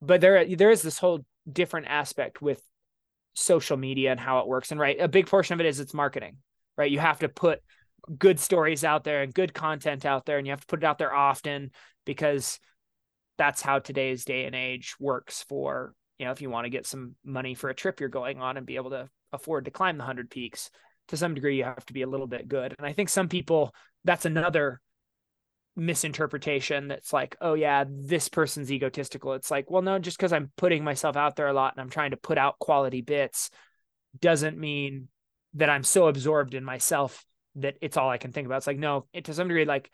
but 0.00 0.20
there 0.20 0.46
there 0.56 0.70
is 0.70 0.82
this 0.82 0.98
whole 0.98 1.24
different 1.50 1.88
aspect 1.88 2.40
with 2.40 2.62
social 3.34 3.76
media 3.76 4.10
and 4.10 4.20
how 4.20 4.38
it 4.38 4.46
works. 4.46 4.70
And 4.70 4.80
right, 4.80 4.98
a 4.98 5.08
big 5.08 5.26
portion 5.26 5.54
of 5.54 5.60
it 5.60 5.66
is 5.66 5.80
it's 5.80 5.94
marketing. 5.94 6.38
Right, 6.76 6.90
you 6.90 7.00
have 7.00 7.18
to 7.18 7.28
put 7.28 7.60
good 8.18 8.40
stories 8.40 8.82
out 8.82 9.04
there 9.04 9.22
and 9.22 9.34
good 9.34 9.52
content 9.52 10.06
out 10.06 10.24
there, 10.24 10.38
and 10.38 10.46
you 10.46 10.52
have 10.52 10.62
to 10.62 10.66
put 10.66 10.82
it 10.82 10.86
out 10.86 10.96
there 10.96 11.14
often 11.14 11.70
because 12.06 12.58
that's 13.38 13.62
how 13.62 13.78
today's 13.78 14.24
day 14.24 14.44
and 14.44 14.54
age 14.54 14.94
works 15.00 15.44
for 15.48 15.94
you 16.18 16.26
know 16.26 16.32
if 16.32 16.40
you 16.40 16.50
want 16.50 16.64
to 16.64 16.70
get 16.70 16.86
some 16.86 17.14
money 17.24 17.54
for 17.54 17.70
a 17.70 17.74
trip 17.74 18.00
you're 18.00 18.08
going 18.08 18.40
on 18.40 18.56
and 18.56 18.66
be 18.66 18.76
able 18.76 18.90
to 18.90 19.08
afford 19.32 19.64
to 19.64 19.70
climb 19.70 19.96
the 19.96 20.02
100 20.02 20.30
peaks 20.30 20.70
to 21.08 21.16
some 21.16 21.34
degree 21.34 21.56
you 21.56 21.64
have 21.64 21.84
to 21.86 21.92
be 21.92 22.02
a 22.02 22.08
little 22.08 22.26
bit 22.26 22.48
good. 22.48 22.74
And 22.78 22.86
i 22.86 22.92
think 22.92 23.08
some 23.08 23.28
people 23.28 23.74
that's 24.04 24.24
another 24.24 24.80
misinterpretation 25.74 26.88
that's 26.88 27.12
like 27.12 27.36
oh 27.40 27.54
yeah 27.54 27.84
this 27.88 28.28
person's 28.28 28.70
egotistical. 28.70 29.32
It's 29.32 29.50
like 29.50 29.70
well 29.70 29.82
no 29.82 29.98
just 29.98 30.18
because 30.18 30.32
i'm 30.32 30.52
putting 30.56 30.84
myself 30.84 31.16
out 31.16 31.36
there 31.36 31.48
a 31.48 31.54
lot 31.54 31.74
and 31.74 31.80
i'm 31.80 31.90
trying 31.90 32.10
to 32.10 32.16
put 32.16 32.38
out 32.38 32.58
quality 32.58 33.00
bits 33.00 33.50
doesn't 34.20 34.58
mean 34.58 35.08
that 35.54 35.70
i'm 35.70 35.82
so 35.82 36.08
absorbed 36.08 36.54
in 36.54 36.62
myself 36.62 37.24
that 37.56 37.76
it's 37.80 37.96
all 37.96 38.10
i 38.10 38.18
can 38.18 38.32
think 38.32 38.46
about. 38.46 38.58
It's 38.58 38.66
like 38.66 38.78
no 38.78 39.06
it, 39.12 39.24
to 39.24 39.34
some 39.34 39.48
degree 39.48 39.64
like 39.64 39.90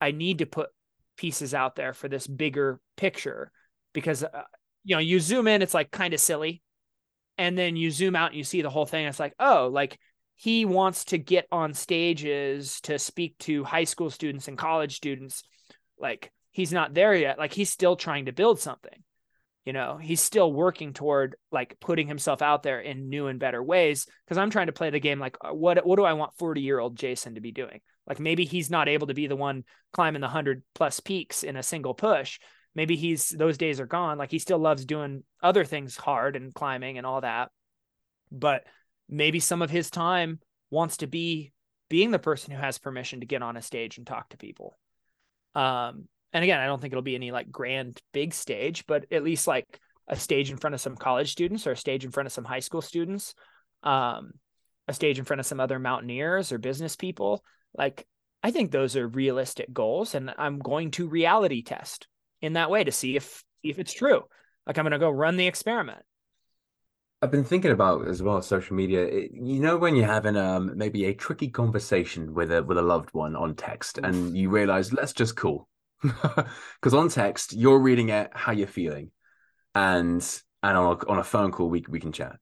i 0.00 0.12
need 0.12 0.38
to 0.38 0.46
put 0.46 0.68
pieces 1.16 1.54
out 1.54 1.76
there 1.76 1.92
for 1.92 2.08
this 2.08 2.26
bigger 2.26 2.80
picture 2.96 3.50
because 3.92 4.22
uh, 4.22 4.42
you 4.86 4.94
know, 4.94 5.00
you 5.00 5.18
zoom 5.18 5.48
in, 5.48 5.62
it's 5.62 5.74
like 5.74 5.90
kind 5.90 6.14
of 6.14 6.20
silly. 6.20 6.62
And 7.38 7.58
then 7.58 7.76
you 7.76 7.90
zoom 7.90 8.14
out 8.14 8.30
and 8.30 8.38
you 8.38 8.44
see 8.44 8.62
the 8.62 8.70
whole 8.70 8.86
thing. 8.86 9.04
It's 9.04 9.20
like, 9.20 9.34
oh, 9.40 9.68
like 9.70 9.98
he 10.36 10.64
wants 10.64 11.06
to 11.06 11.18
get 11.18 11.46
on 11.50 11.74
stages 11.74 12.80
to 12.82 12.98
speak 12.98 13.36
to 13.40 13.64
high 13.64 13.84
school 13.84 14.10
students 14.10 14.46
and 14.46 14.56
college 14.56 14.94
students. 14.94 15.42
Like 15.98 16.30
he's 16.52 16.72
not 16.72 16.94
there 16.94 17.14
yet. 17.14 17.36
Like 17.36 17.52
he's 17.52 17.68
still 17.68 17.96
trying 17.96 18.26
to 18.26 18.32
build 18.32 18.60
something. 18.60 19.02
You 19.64 19.72
know, 19.72 19.98
he's 20.00 20.20
still 20.20 20.52
working 20.52 20.92
toward 20.92 21.34
like 21.50 21.76
putting 21.80 22.06
himself 22.06 22.40
out 22.40 22.62
there 22.62 22.80
in 22.80 23.08
new 23.08 23.26
and 23.26 23.40
better 23.40 23.60
ways. 23.60 24.06
Cause 24.28 24.38
I'm 24.38 24.50
trying 24.50 24.68
to 24.68 24.72
play 24.72 24.90
the 24.90 25.00
game 25.00 25.18
like, 25.18 25.36
uh, 25.44 25.52
what, 25.52 25.84
what 25.84 25.96
do 25.96 26.04
I 26.04 26.12
want 26.12 26.38
40 26.38 26.60
year 26.60 26.78
old 26.78 26.96
Jason 26.96 27.34
to 27.34 27.40
be 27.40 27.50
doing? 27.50 27.80
Like 28.06 28.20
maybe 28.20 28.44
he's 28.44 28.70
not 28.70 28.88
able 28.88 29.08
to 29.08 29.14
be 29.14 29.26
the 29.26 29.36
one 29.36 29.64
climbing 29.92 30.20
the 30.20 30.26
100 30.26 30.62
plus 30.74 31.00
peaks 31.00 31.42
in 31.42 31.56
a 31.56 31.62
single 31.62 31.94
push, 31.94 32.38
maybe 32.76 32.94
he's 32.94 33.30
those 33.30 33.58
days 33.58 33.80
are 33.80 33.86
gone. 33.86 34.18
Like 34.18 34.30
he 34.30 34.38
still 34.38 34.58
loves 34.58 34.84
doing 34.84 35.24
other 35.42 35.64
things 35.64 35.96
hard 35.96 36.36
and 36.36 36.54
climbing 36.54 36.98
and 36.98 37.06
all 37.06 37.22
that. 37.22 37.50
But 38.30 38.64
maybe 39.08 39.40
some 39.40 39.62
of 39.62 39.70
his 39.70 39.90
time 39.90 40.40
wants 40.70 40.98
to 40.98 41.06
be 41.06 41.52
being 41.88 42.10
the 42.10 42.18
person 42.18 42.52
who 42.52 42.60
has 42.60 42.78
permission 42.78 43.20
to 43.20 43.26
get 43.26 43.42
on 43.42 43.56
a 43.56 43.62
stage 43.62 43.98
and 43.98 44.06
talk 44.06 44.28
to 44.28 44.36
people. 44.36 44.76
Um, 45.54 46.06
and 46.32 46.44
again, 46.44 46.60
I 46.60 46.66
don't 46.66 46.80
think 46.80 46.92
it'll 46.92 47.02
be 47.02 47.14
any 47.14 47.30
like 47.30 47.50
grand 47.50 48.00
big 48.12 48.34
stage, 48.34 48.84
but 48.86 49.06
at 49.10 49.24
least 49.24 49.46
like 49.46 49.80
a 50.06 50.16
stage 50.16 50.50
in 50.50 50.58
front 50.58 50.74
of 50.74 50.80
some 50.80 50.96
college 50.96 51.32
students 51.32 51.66
or 51.66 51.72
a 51.72 51.76
stage 51.76 52.04
in 52.04 52.10
front 52.10 52.26
of 52.26 52.32
some 52.32 52.44
high 52.44 52.60
school 52.60 52.82
students, 52.82 53.34
um, 53.82 54.32
a 54.86 54.92
stage 54.92 55.18
in 55.18 55.24
front 55.24 55.40
of 55.40 55.46
some 55.46 55.60
other 55.60 55.78
mountaineers 55.78 56.52
or 56.52 56.58
business 56.58 56.94
people. 56.94 57.42
Like 57.76 58.06
I 58.42 58.50
think 58.50 58.70
those 58.70 58.96
are 58.96 59.08
realistic 59.08 59.72
goals, 59.72 60.14
and 60.14 60.32
I'm 60.38 60.58
going 60.58 60.92
to 60.92 61.08
reality 61.08 61.62
test 61.62 62.06
in 62.40 62.54
that 62.54 62.70
way 62.70 62.84
to 62.84 62.92
see 62.92 63.16
if 63.16 63.42
if 63.62 63.78
it's 63.78 63.92
true. 63.92 64.22
Like 64.66 64.78
I'm 64.78 64.84
going 64.84 64.92
to 64.92 64.98
go 64.98 65.10
run 65.10 65.36
the 65.36 65.46
experiment. 65.46 66.02
I've 67.22 67.30
been 67.30 67.44
thinking 67.44 67.72
about 67.72 68.08
as 68.08 68.22
well 68.22 68.42
social 68.42 68.76
media. 68.76 69.04
It, 69.04 69.30
you 69.32 69.58
know 69.60 69.78
when 69.78 69.96
you're 69.96 70.06
having 70.06 70.36
um 70.36 70.72
maybe 70.76 71.06
a 71.06 71.14
tricky 71.14 71.48
conversation 71.48 72.34
with 72.34 72.52
a 72.52 72.62
with 72.62 72.78
a 72.78 72.82
loved 72.82 73.10
one 73.12 73.34
on 73.34 73.54
text, 73.54 73.98
and 73.98 74.36
you 74.36 74.50
realize 74.50 74.92
let's 74.92 75.12
just 75.12 75.34
call 75.34 75.68
because 76.02 76.92
on 76.94 77.08
text 77.08 77.54
you're 77.54 77.78
reading 77.78 78.10
it 78.10 78.30
how 78.34 78.52
you're 78.52 78.66
feeling, 78.66 79.10
and 79.74 80.22
and 80.62 80.76
on 80.76 80.96
a, 80.96 81.08
on 81.08 81.18
a 81.18 81.24
phone 81.24 81.52
call 81.52 81.70
we 81.70 81.84
we 81.88 82.00
can 82.00 82.12
chat. 82.12 82.36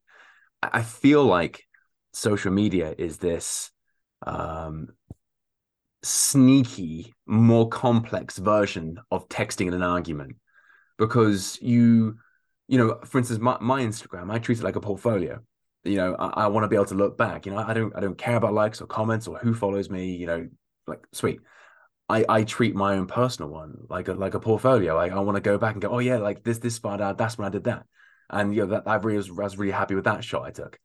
I 0.61 0.81
feel 0.81 1.23
like 1.23 1.63
social 2.13 2.51
media 2.51 2.93
is 2.97 3.17
this 3.17 3.71
um 4.25 4.89
sneaky, 6.05 7.13
more 7.25 7.67
complex 7.67 8.37
version 8.37 8.99
of 9.11 9.27
texting 9.27 9.67
in 9.67 9.73
an 9.73 9.83
argument 9.83 10.35
because 10.97 11.59
you, 11.61 12.17
you 12.67 12.77
know, 12.77 12.99
for 13.05 13.17
instance, 13.17 13.39
my, 13.39 13.57
my 13.59 13.81
Instagram, 13.81 14.31
I 14.31 14.39
treat 14.39 14.59
it 14.59 14.63
like 14.63 14.75
a 14.75 14.81
portfolio. 14.81 15.39
You 15.83 15.97
know, 15.97 16.15
I, 16.15 16.43
I 16.43 16.47
want 16.47 16.63
to 16.63 16.67
be 16.67 16.75
able 16.75 16.85
to 16.85 16.95
look 16.95 17.17
back. 17.17 17.45
You 17.45 17.53
know, 17.53 17.59
I 17.59 17.73
don't, 17.73 17.95
I 17.95 17.99
don't 17.99 18.17
care 18.17 18.35
about 18.35 18.53
likes 18.53 18.81
or 18.81 18.87
comments 18.87 19.27
or 19.27 19.37
who 19.37 19.53
follows 19.53 19.89
me. 19.89 20.15
You 20.15 20.27
know, 20.27 20.47
like 20.87 21.05
sweet. 21.11 21.39
I, 22.07 22.23
I 22.29 22.43
treat 22.43 22.75
my 22.75 22.93
own 22.93 23.07
personal 23.07 23.49
one 23.49 23.77
like 23.89 24.07
a 24.07 24.13
like 24.13 24.35
a 24.35 24.39
portfolio. 24.39 24.95
Like 24.95 25.11
I 25.11 25.19
want 25.19 25.37
to 25.37 25.41
go 25.41 25.57
back 25.57 25.73
and 25.73 25.81
go, 25.81 25.89
oh 25.89 25.99
yeah, 25.99 26.17
like 26.17 26.43
this 26.43 26.59
this 26.59 26.75
spot 26.75 27.01
out, 27.01 27.17
that's 27.17 27.37
when 27.37 27.47
I 27.47 27.49
did 27.49 27.63
that, 27.63 27.85
and 28.29 28.53
you 28.53 28.61
know 28.61 28.67
that 28.67 28.83
I 28.85 28.95
really 28.95 29.17
was, 29.17 29.31
was 29.31 29.57
really 29.57 29.71
happy 29.71 29.95
with 29.95 30.05
that 30.05 30.23
shot 30.23 30.45
I 30.45 30.51
took. 30.51 30.77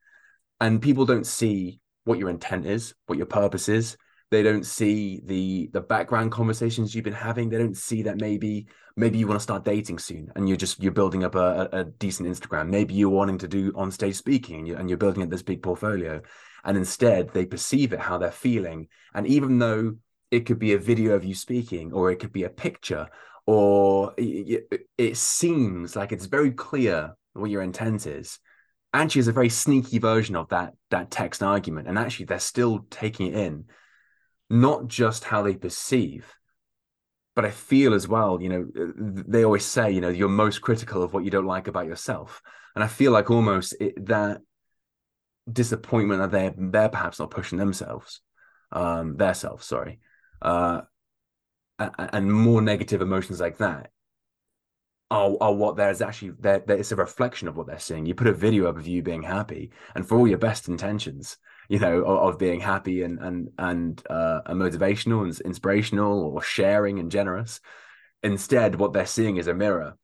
And 0.60 0.80
people 0.80 1.04
don't 1.04 1.26
see 1.26 1.80
what 2.04 2.18
your 2.18 2.30
intent 2.30 2.66
is, 2.66 2.94
what 3.06 3.18
your 3.18 3.26
purpose 3.26 3.68
is, 3.68 3.98
they 4.30 4.42
don't 4.42 4.64
see 4.64 5.20
the 5.24 5.68
the 5.72 5.80
background 5.80 6.30
conversations 6.30 6.94
you've 6.94 7.04
been 7.04 7.12
having. 7.12 7.48
They 7.48 7.58
don't 7.58 7.76
see 7.76 8.02
that 8.02 8.20
maybe 8.20 8.66
maybe 8.96 9.18
you 9.18 9.26
want 9.26 9.40
to 9.40 9.42
start 9.42 9.64
dating 9.64 9.98
soon 9.98 10.30
and 10.36 10.48
you're 10.48 10.56
just 10.56 10.80
you're 10.80 10.92
building 10.92 11.24
up 11.24 11.34
a, 11.34 11.68
a 11.72 11.84
decent 11.84 12.28
instagram. 12.28 12.68
Maybe 12.68 12.94
you're 12.94 13.10
wanting 13.10 13.38
to 13.38 13.48
do 13.48 13.72
on 13.74 13.90
stage 13.90 14.14
speaking 14.14 14.58
and 14.58 14.68
you're, 14.68 14.78
and 14.78 14.88
you're 14.88 14.98
building 14.98 15.22
up 15.22 15.30
this 15.30 15.42
big 15.42 15.62
portfolio. 15.62 16.22
And 16.64 16.76
instead 16.76 17.32
they 17.32 17.44
perceive 17.44 17.92
it 17.92 17.98
how 17.98 18.18
they're 18.18 18.30
feeling. 18.30 18.88
And 19.14 19.26
even 19.26 19.58
though 19.58 19.96
it 20.30 20.46
could 20.46 20.60
be 20.60 20.74
a 20.74 20.78
video 20.78 21.14
of 21.14 21.24
you 21.24 21.34
speaking 21.34 21.92
or 21.92 22.12
it 22.12 22.20
could 22.20 22.32
be 22.32 22.44
a 22.44 22.50
picture 22.50 23.08
or 23.46 24.14
it, 24.16 24.86
it 24.96 25.16
seems 25.16 25.96
like 25.96 26.12
it's 26.12 26.26
very 26.26 26.52
clear 26.52 27.16
what 27.32 27.50
your 27.50 27.62
intent 27.62 28.06
is. 28.06 28.38
Actually 28.92 29.20
is 29.20 29.28
a 29.28 29.32
very 29.32 29.48
sneaky 29.48 29.98
version 29.98 30.36
of 30.36 30.48
that 30.50 30.74
that 30.90 31.10
text 31.10 31.42
argument. 31.42 31.88
And 31.88 31.98
actually 31.98 32.26
they're 32.26 32.38
still 32.38 32.86
taking 32.90 33.26
it 33.26 33.34
in 33.34 33.64
not 34.50 34.88
just 34.88 35.24
how 35.24 35.42
they 35.42 35.54
perceive, 35.54 36.34
but 37.36 37.44
I 37.44 37.50
feel 37.50 37.94
as 37.94 38.08
well, 38.08 38.42
you 38.42 38.48
know, 38.48 38.66
they 38.96 39.44
always 39.44 39.64
say, 39.64 39.90
you 39.92 40.00
know, 40.00 40.08
you're 40.08 40.28
most 40.28 40.60
critical 40.60 41.02
of 41.02 41.14
what 41.14 41.24
you 41.24 41.30
don't 41.30 41.46
like 41.46 41.68
about 41.68 41.86
yourself. 41.86 42.42
And 42.74 42.82
I 42.82 42.88
feel 42.88 43.12
like 43.12 43.30
almost 43.30 43.74
it, 43.80 44.06
that 44.06 44.40
disappointment 45.50 46.20
that 46.20 46.32
they're, 46.32 46.54
they're 46.56 46.88
perhaps 46.88 47.20
not 47.20 47.30
pushing 47.30 47.58
themselves, 47.58 48.20
um, 48.72 49.16
their 49.16 49.34
self, 49.34 49.62
sorry, 49.62 50.00
uh, 50.42 50.82
and 51.78 52.32
more 52.32 52.60
negative 52.60 53.00
emotions 53.00 53.40
like 53.40 53.58
that 53.58 53.90
are, 55.10 55.36
are 55.40 55.54
what 55.54 55.76
there's 55.76 56.02
actually 56.02 56.32
there 56.38 56.62
it's 56.68 56.92
a 56.92 56.96
reflection 56.96 57.48
of 57.48 57.56
what 57.56 57.66
they're 57.66 57.78
seeing 57.78 58.06
you 58.06 58.14
put 58.14 58.26
a 58.26 58.32
video 58.32 58.66
up 58.66 58.76
of 58.76 58.86
you 58.86 59.02
being 59.02 59.22
happy 59.22 59.70
and 59.94 60.06
for 60.06 60.18
all 60.18 60.28
your 60.28 60.38
best 60.38 60.68
intentions 60.68 61.36
you 61.70 61.78
know 61.78 62.02
of, 62.02 62.34
of 62.34 62.38
being 62.38 62.60
happy 62.60 63.02
and 63.04 63.20
and 63.20 63.48
and 63.56 64.02
uh, 64.10 64.42
motivational 64.48 65.22
and 65.22 65.40
inspirational 65.40 66.24
or 66.24 66.42
sharing 66.42 66.98
and 66.98 67.10
generous. 67.10 67.60
Instead 68.22 68.74
what 68.74 68.92
they're 68.92 69.06
seeing 69.06 69.38
is 69.38 69.46
a 69.46 69.54
mirror 69.54 69.94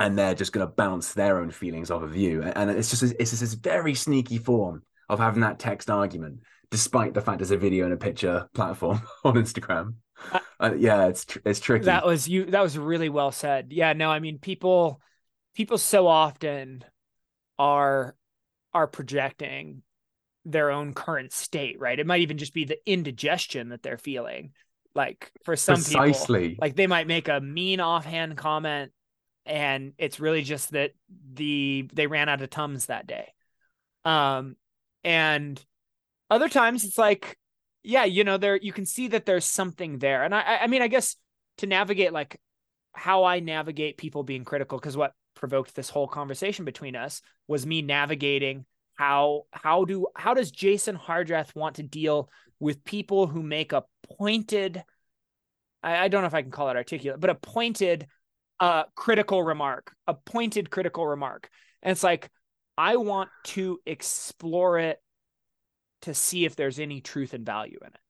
and 0.00 0.18
they're 0.18 0.34
just 0.34 0.52
going 0.52 0.66
to 0.66 0.72
bounce 0.72 1.12
their 1.12 1.38
own 1.38 1.50
feelings 1.50 1.90
off 1.90 2.02
of 2.02 2.16
you. 2.16 2.42
And 2.42 2.70
it's 2.70 2.88
just 2.88 3.02
it's 3.02 3.30
just 3.30 3.42
this 3.42 3.54
very 3.54 3.94
sneaky 3.94 4.38
form 4.38 4.82
of 5.08 5.18
having 5.18 5.42
that 5.42 5.58
text 5.60 5.90
argument 5.90 6.40
despite 6.70 7.14
the 7.14 7.20
fact 7.20 7.38
there's 7.38 7.50
a 7.50 7.56
video 7.56 7.84
and 7.84 7.92
a 7.92 7.98
picture 7.98 8.48
platform 8.54 9.02
on 9.24 9.34
instagram. 9.34 9.94
Uh, 10.58 10.72
yeah 10.78 11.06
it's 11.06 11.26
tr- 11.26 11.40
it's 11.44 11.60
tricky. 11.60 11.84
That 11.84 12.06
was 12.06 12.26
you 12.26 12.46
that 12.46 12.62
was 12.62 12.78
really 12.78 13.10
well 13.10 13.32
said. 13.32 13.66
Yeah 13.70 13.92
no 13.92 14.10
i 14.10 14.18
mean 14.18 14.38
people 14.38 15.00
people 15.54 15.76
so 15.76 16.06
often 16.06 16.84
are 17.58 18.16
are 18.72 18.86
projecting 18.86 19.82
their 20.44 20.70
own 20.70 20.94
current 20.94 21.32
state, 21.32 21.78
right? 21.78 21.98
It 21.98 22.06
might 22.06 22.22
even 22.22 22.38
just 22.38 22.54
be 22.54 22.64
the 22.64 22.78
indigestion 22.90 23.70
that 23.70 23.82
they're 23.82 23.98
feeling. 23.98 24.52
Like 24.94 25.30
for 25.44 25.54
some 25.54 25.76
Precisely. 25.76 26.50
people, 26.50 26.62
like 26.62 26.76
they 26.76 26.86
might 26.86 27.06
make 27.06 27.28
a 27.28 27.40
mean 27.40 27.80
offhand 27.80 28.36
comment 28.36 28.92
and 29.46 29.92
it's 29.98 30.20
really 30.20 30.42
just 30.42 30.72
that 30.72 30.92
the 31.32 31.88
they 31.92 32.06
ran 32.06 32.28
out 32.28 32.42
of 32.42 32.50
tums 32.50 32.86
that 32.86 33.06
day. 33.06 33.32
Um 34.04 34.56
and 35.04 35.64
other 36.28 36.48
times 36.48 36.84
it's 36.84 36.98
like 36.98 37.38
yeah, 37.82 38.04
you 38.04 38.24
know, 38.24 38.36
there 38.36 38.56
you 38.56 38.72
can 38.72 38.84
see 38.84 39.08
that 39.08 39.26
there's 39.26 39.44
something 39.44 39.98
there. 39.98 40.24
And 40.24 40.34
I 40.34 40.58
I 40.62 40.66
mean, 40.66 40.82
I 40.82 40.88
guess 40.88 41.14
to 41.58 41.66
navigate 41.66 42.12
like 42.12 42.40
how 42.92 43.24
I 43.24 43.38
navigate 43.38 43.96
people 43.96 44.24
being 44.24 44.44
critical 44.44 44.78
because 44.78 44.96
what 44.96 45.12
provoked 45.34 45.74
this 45.76 45.88
whole 45.88 46.08
conversation 46.08 46.64
between 46.64 46.96
us 46.96 47.22
was 47.46 47.64
me 47.64 47.80
navigating 47.80 48.64
how 49.00 49.44
how 49.50 49.86
do 49.86 50.06
how 50.14 50.34
does 50.34 50.50
Jason 50.50 50.94
Hardrath 50.94 51.54
want 51.54 51.76
to 51.76 51.82
deal 51.82 52.28
with 52.58 52.84
people 52.84 53.26
who 53.26 53.42
make 53.42 53.72
a 53.72 53.82
pointed 54.18 54.84
I, 55.82 56.04
I 56.04 56.08
don't 56.08 56.20
know 56.20 56.26
if 56.26 56.34
I 56.34 56.42
can 56.42 56.50
call 56.50 56.68
it 56.68 56.76
articulate, 56.76 57.18
but 57.18 57.30
a 57.30 57.34
pointed 57.34 58.06
uh 58.60 58.84
critical 58.94 59.42
remark, 59.42 59.94
a 60.06 60.12
pointed 60.12 60.68
critical 60.68 61.06
remark. 61.06 61.48
And 61.82 61.92
it's 61.92 62.04
like 62.04 62.28
I 62.76 62.96
want 62.96 63.30
to 63.54 63.80
explore 63.86 64.78
it 64.78 64.98
to 66.02 66.12
see 66.12 66.44
if 66.44 66.54
there's 66.54 66.78
any 66.78 67.00
truth 67.00 67.32
and 67.32 67.46
value 67.46 67.78
in 67.80 67.88
it. 67.88 68.00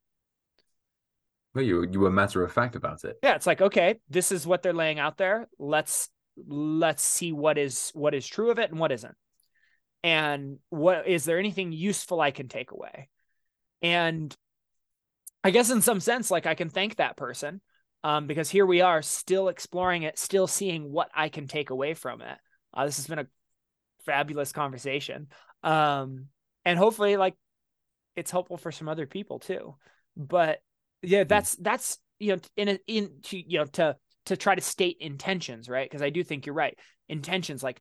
Well, 1.55 1.65
you 1.65 1.87
you 1.89 2.01
were 2.01 2.11
matter 2.11 2.43
of 2.43 2.51
fact 2.51 2.75
about 2.75 3.05
it. 3.05 3.17
Yeah, 3.23 3.37
it's 3.37 3.47
like 3.47 3.63
okay, 3.63 4.01
this 4.09 4.33
is 4.33 4.45
what 4.45 4.65
they're 4.65 4.73
laying 4.73 4.99
out 4.99 5.19
there. 5.19 5.47
Let's 5.57 6.09
let's 6.49 7.05
see 7.05 7.31
what 7.31 7.59
is 7.59 7.93
what 7.95 8.13
is 8.13 8.27
true 8.27 8.51
of 8.51 8.59
it 8.59 8.73
and 8.73 8.81
what 8.81 8.91
isn't 8.91 9.15
and 10.03 10.59
what 10.71 11.07
is 11.07 11.25
there 11.25 11.39
anything 11.39 11.73
useful 11.73 12.21
I 12.21 12.31
can 12.31 12.49
take 12.49 12.71
away? 12.71 13.09
And 13.83 14.35
I 15.43 15.51
guess 15.51 15.71
in 15.71 15.81
some 15.81 16.01
sense, 16.01 16.31
like 16.31 16.47
I 16.47 16.55
can 16.55 16.69
thank 16.69 16.97
that 16.97 17.17
person 17.17 17.61
um, 18.05 18.27
because 18.27 18.51
here 18.51 18.67
we 18.67 18.81
are 18.81 19.03
still 19.03 19.49
exploring 19.49 20.03
it, 20.03 20.19
still 20.19 20.47
seeing 20.47 20.91
what 20.91 21.11
I 21.15 21.29
can 21.29 21.47
take 21.47 21.71
away 21.71 21.95
from 21.95 22.21
it. 22.21 22.39
Uh, 22.73 22.87
this 22.87 22.97
has 22.97 23.07
been 23.07 23.19
a 23.19 23.27
fabulous 24.05 24.53
conversation. 24.53 25.29
Um, 25.63 26.27
and 26.65 26.79
hopefully 26.79 27.17
like 27.17 27.35
it's 28.17 28.31
helpful 28.31 28.57
for 28.57 28.73
some 28.73 28.89
other 28.89 29.07
people 29.07 29.39
too. 29.39 29.77
But 30.17 30.61
yeah, 31.03 31.23
hmm. 31.23 31.29
that's, 31.29 31.57
that's, 31.57 31.99
you 32.19 32.37
know, 32.37 32.41
in, 32.57 32.69
a, 32.69 32.79
in, 32.87 33.11
to, 33.25 33.39
you 33.39 33.59
know, 33.59 33.65
to, 33.65 33.97
to 34.27 34.37
try 34.37 34.55
to 34.55 34.61
state 34.61 34.99
intentions, 35.01 35.69
right? 35.69 35.91
Cause 35.91 36.03
I 36.03 36.11
do 36.11 36.23
think 36.23 36.47
you're 36.47 36.55
right. 36.55 36.79
Intentions, 37.09 37.63
like 37.63 37.81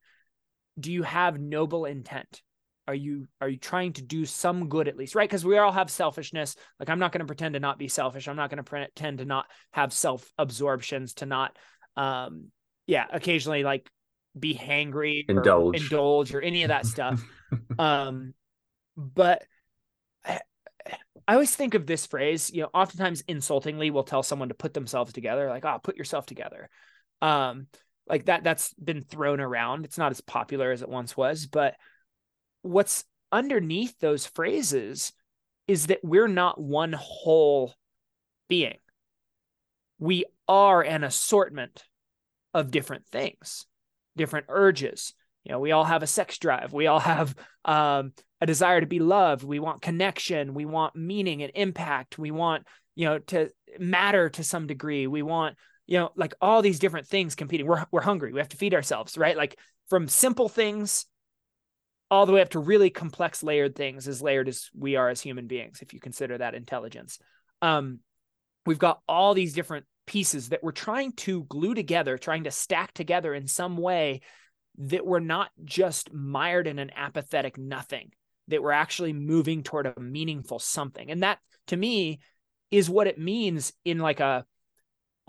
do 0.79 0.91
you 0.91 1.03
have 1.03 1.39
noble 1.39 1.85
intent? 1.85 2.41
Are 2.87 2.95
you 2.95 3.27
are 3.39 3.49
you 3.49 3.57
trying 3.57 3.93
to 3.93 4.01
do 4.01 4.25
some 4.25 4.67
good 4.67 4.87
at 4.87 4.97
least, 4.97 5.13
right? 5.13 5.29
Because 5.29 5.45
we 5.45 5.57
all 5.57 5.71
have 5.71 5.91
selfishness. 5.91 6.55
Like 6.79 6.89
I'm 6.89 6.97
not 6.97 7.11
going 7.11 7.19
to 7.19 7.25
pretend 7.25 7.53
to 7.53 7.59
not 7.59 7.77
be 7.77 7.87
selfish. 7.87 8.27
I'm 8.27 8.35
not 8.35 8.49
going 8.49 8.57
to 8.57 8.63
pretend 8.63 9.19
to 9.19 9.25
not 9.25 9.45
have 9.71 9.93
self 9.93 10.27
absorptions. 10.39 11.13
To 11.15 11.27
not, 11.27 11.55
um, 11.95 12.45
yeah, 12.87 13.05
occasionally 13.11 13.63
like 13.63 13.89
be 14.37 14.55
hangry 14.55 15.25
indulge. 15.27 15.75
or 15.75 15.83
indulge 15.83 16.33
or 16.33 16.41
any 16.41 16.63
of 16.63 16.69
that 16.69 16.85
stuff. 16.85 17.23
um, 17.79 18.33
but 18.97 19.43
I, 20.25 20.39
I 21.27 21.33
always 21.33 21.55
think 21.55 21.75
of 21.75 21.85
this 21.85 22.07
phrase, 22.07 22.49
you 22.51 22.63
know, 22.63 22.69
oftentimes 22.73 23.23
insultingly 23.27 23.91
we'll 23.91 24.03
tell 24.03 24.23
someone 24.23 24.49
to 24.49 24.55
put 24.55 24.73
themselves 24.73 25.13
together, 25.13 25.47
like, 25.47 25.63
oh, 25.63 25.79
put 25.81 25.95
yourself 25.95 26.25
together. 26.25 26.69
Um, 27.21 27.67
like 28.09 28.25
that, 28.25 28.43
that's 28.43 28.73
been 28.73 29.03
thrown 29.03 29.39
around. 29.39 29.85
It's 29.85 29.97
not 29.97 30.11
as 30.11 30.21
popular 30.21 30.71
as 30.71 30.81
it 30.81 30.89
once 30.89 31.15
was, 31.15 31.45
but 31.45 31.75
what's 32.63 33.05
underneath 33.31 33.97
those 33.99 34.25
phrases 34.25 35.13
is 35.67 35.87
that 35.87 35.99
we're 36.03 36.27
not 36.27 36.59
one 36.59 36.93
whole 36.93 37.75
being. 38.47 38.79
We 39.99 40.25
are 40.47 40.81
an 40.81 41.03
assortment 41.03 41.83
of 42.53 42.71
different 42.71 43.05
things, 43.05 43.67
different 44.17 44.47
urges. 44.49 45.13
You 45.43 45.51
know, 45.51 45.59
we 45.59 45.71
all 45.71 45.83
have 45.83 46.01
a 46.01 46.07
sex 46.07 46.39
drive. 46.39 46.73
We 46.73 46.87
all 46.87 46.99
have 46.99 47.35
um, 47.65 48.13
a 48.41 48.47
desire 48.47 48.81
to 48.81 48.87
be 48.87 48.99
loved. 48.99 49.43
We 49.43 49.59
want 49.59 49.81
connection. 49.81 50.53
We 50.55 50.65
want 50.65 50.95
meaning 50.95 51.43
and 51.43 51.51
impact. 51.53 52.17
We 52.17 52.31
want, 52.31 52.65
you 52.95 53.05
know, 53.05 53.19
to 53.19 53.51
matter 53.77 54.29
to 54.29 54.43
some 54.43 54.65
degree. 54.65 55.05
We 55.05 55.21
want, 55.21 55.55
you 55.89 55.97
know, 55.97 56.11
like 56.15 56.35
all 56.39 56.61
these 56.61 56.77
different 56.77 57.07
things 57.07 57.33
competing. 57.33 57.65
We're 57.65 57.83
we're 57.91 58.01
hungry. 58.01 58.31
We 58.31 58.39
have 58.39 58.49
to 58.49 58.57
feed 58.57 58.75
ourselves, 58.75 59.17
right? 59.17 59.35
Like 59.35 59.57
from 59.89 60.07
simple 60.07 60.47
things 60.47 61.07
all 62.11 62.27
the 62.27 62.31
way 62.31 62.41
up 62.41 62.49
to 62.49 62.59
really 62.59 62.91
complex 62.91 63.41
layered 63.43 63.75
things 63.75 64.07
as 64.07 64.21
layered 64.21 64.47
as 64.47 64.69
we 64.77 64.95
are 64.95 65.09
as 65.09 65.21
human 65.21 65.47
beings 65.47 65.81
if 65.81 65.93
you 65.93 65.99
consider 65.99 66.37
that 66.37 66.55
intelligence 66.55 67.19
um, 67.61 67.99
we've 68.65 68.79
got 68.79 69.01
all 69.07 69.33
these 69.33 69.53
different 69.53 69.85
pieces 70.07 70.49
that 70.49 70.63
we're 70.63 70.71
trying 70.71 71.11
to 71.11 71.43
glue 71.43 71.75
together 71.75 72.17
trying 72.17 72.45
to 72.45 72.51
stack 72.51 72.91
together 72.93 73.33
in 73.33 73.45
some 73.45 73.77
way 73.77 74.21
that 74.79 75.05
we're 75.05 75.19
not 75.19 75.51
just 75.63 76.11
mired 76.11 76.65
in 76.65 76.79
an 76.79 76.89
apathetic 76.95 77.59
nothing 77.59 78.11
that 78.47 78.63
we're 78.63 78.71
actually 78.71 79.13
moving 79.13 79.61
toward 79.61 79.85
a 79.85 79.99
meaningful 79.99 80.57
something 80.57 81.11
and 81.11 81.21
that 81.21 81.37
to 81.67 81.77
me 81.77 82.19
is 82.71 82.89
what 82.89 83.07
it 83.07 83.19
means 83.19 83.71
in 83.85 83.99
like 83.99 84.19
a 84.19 84.45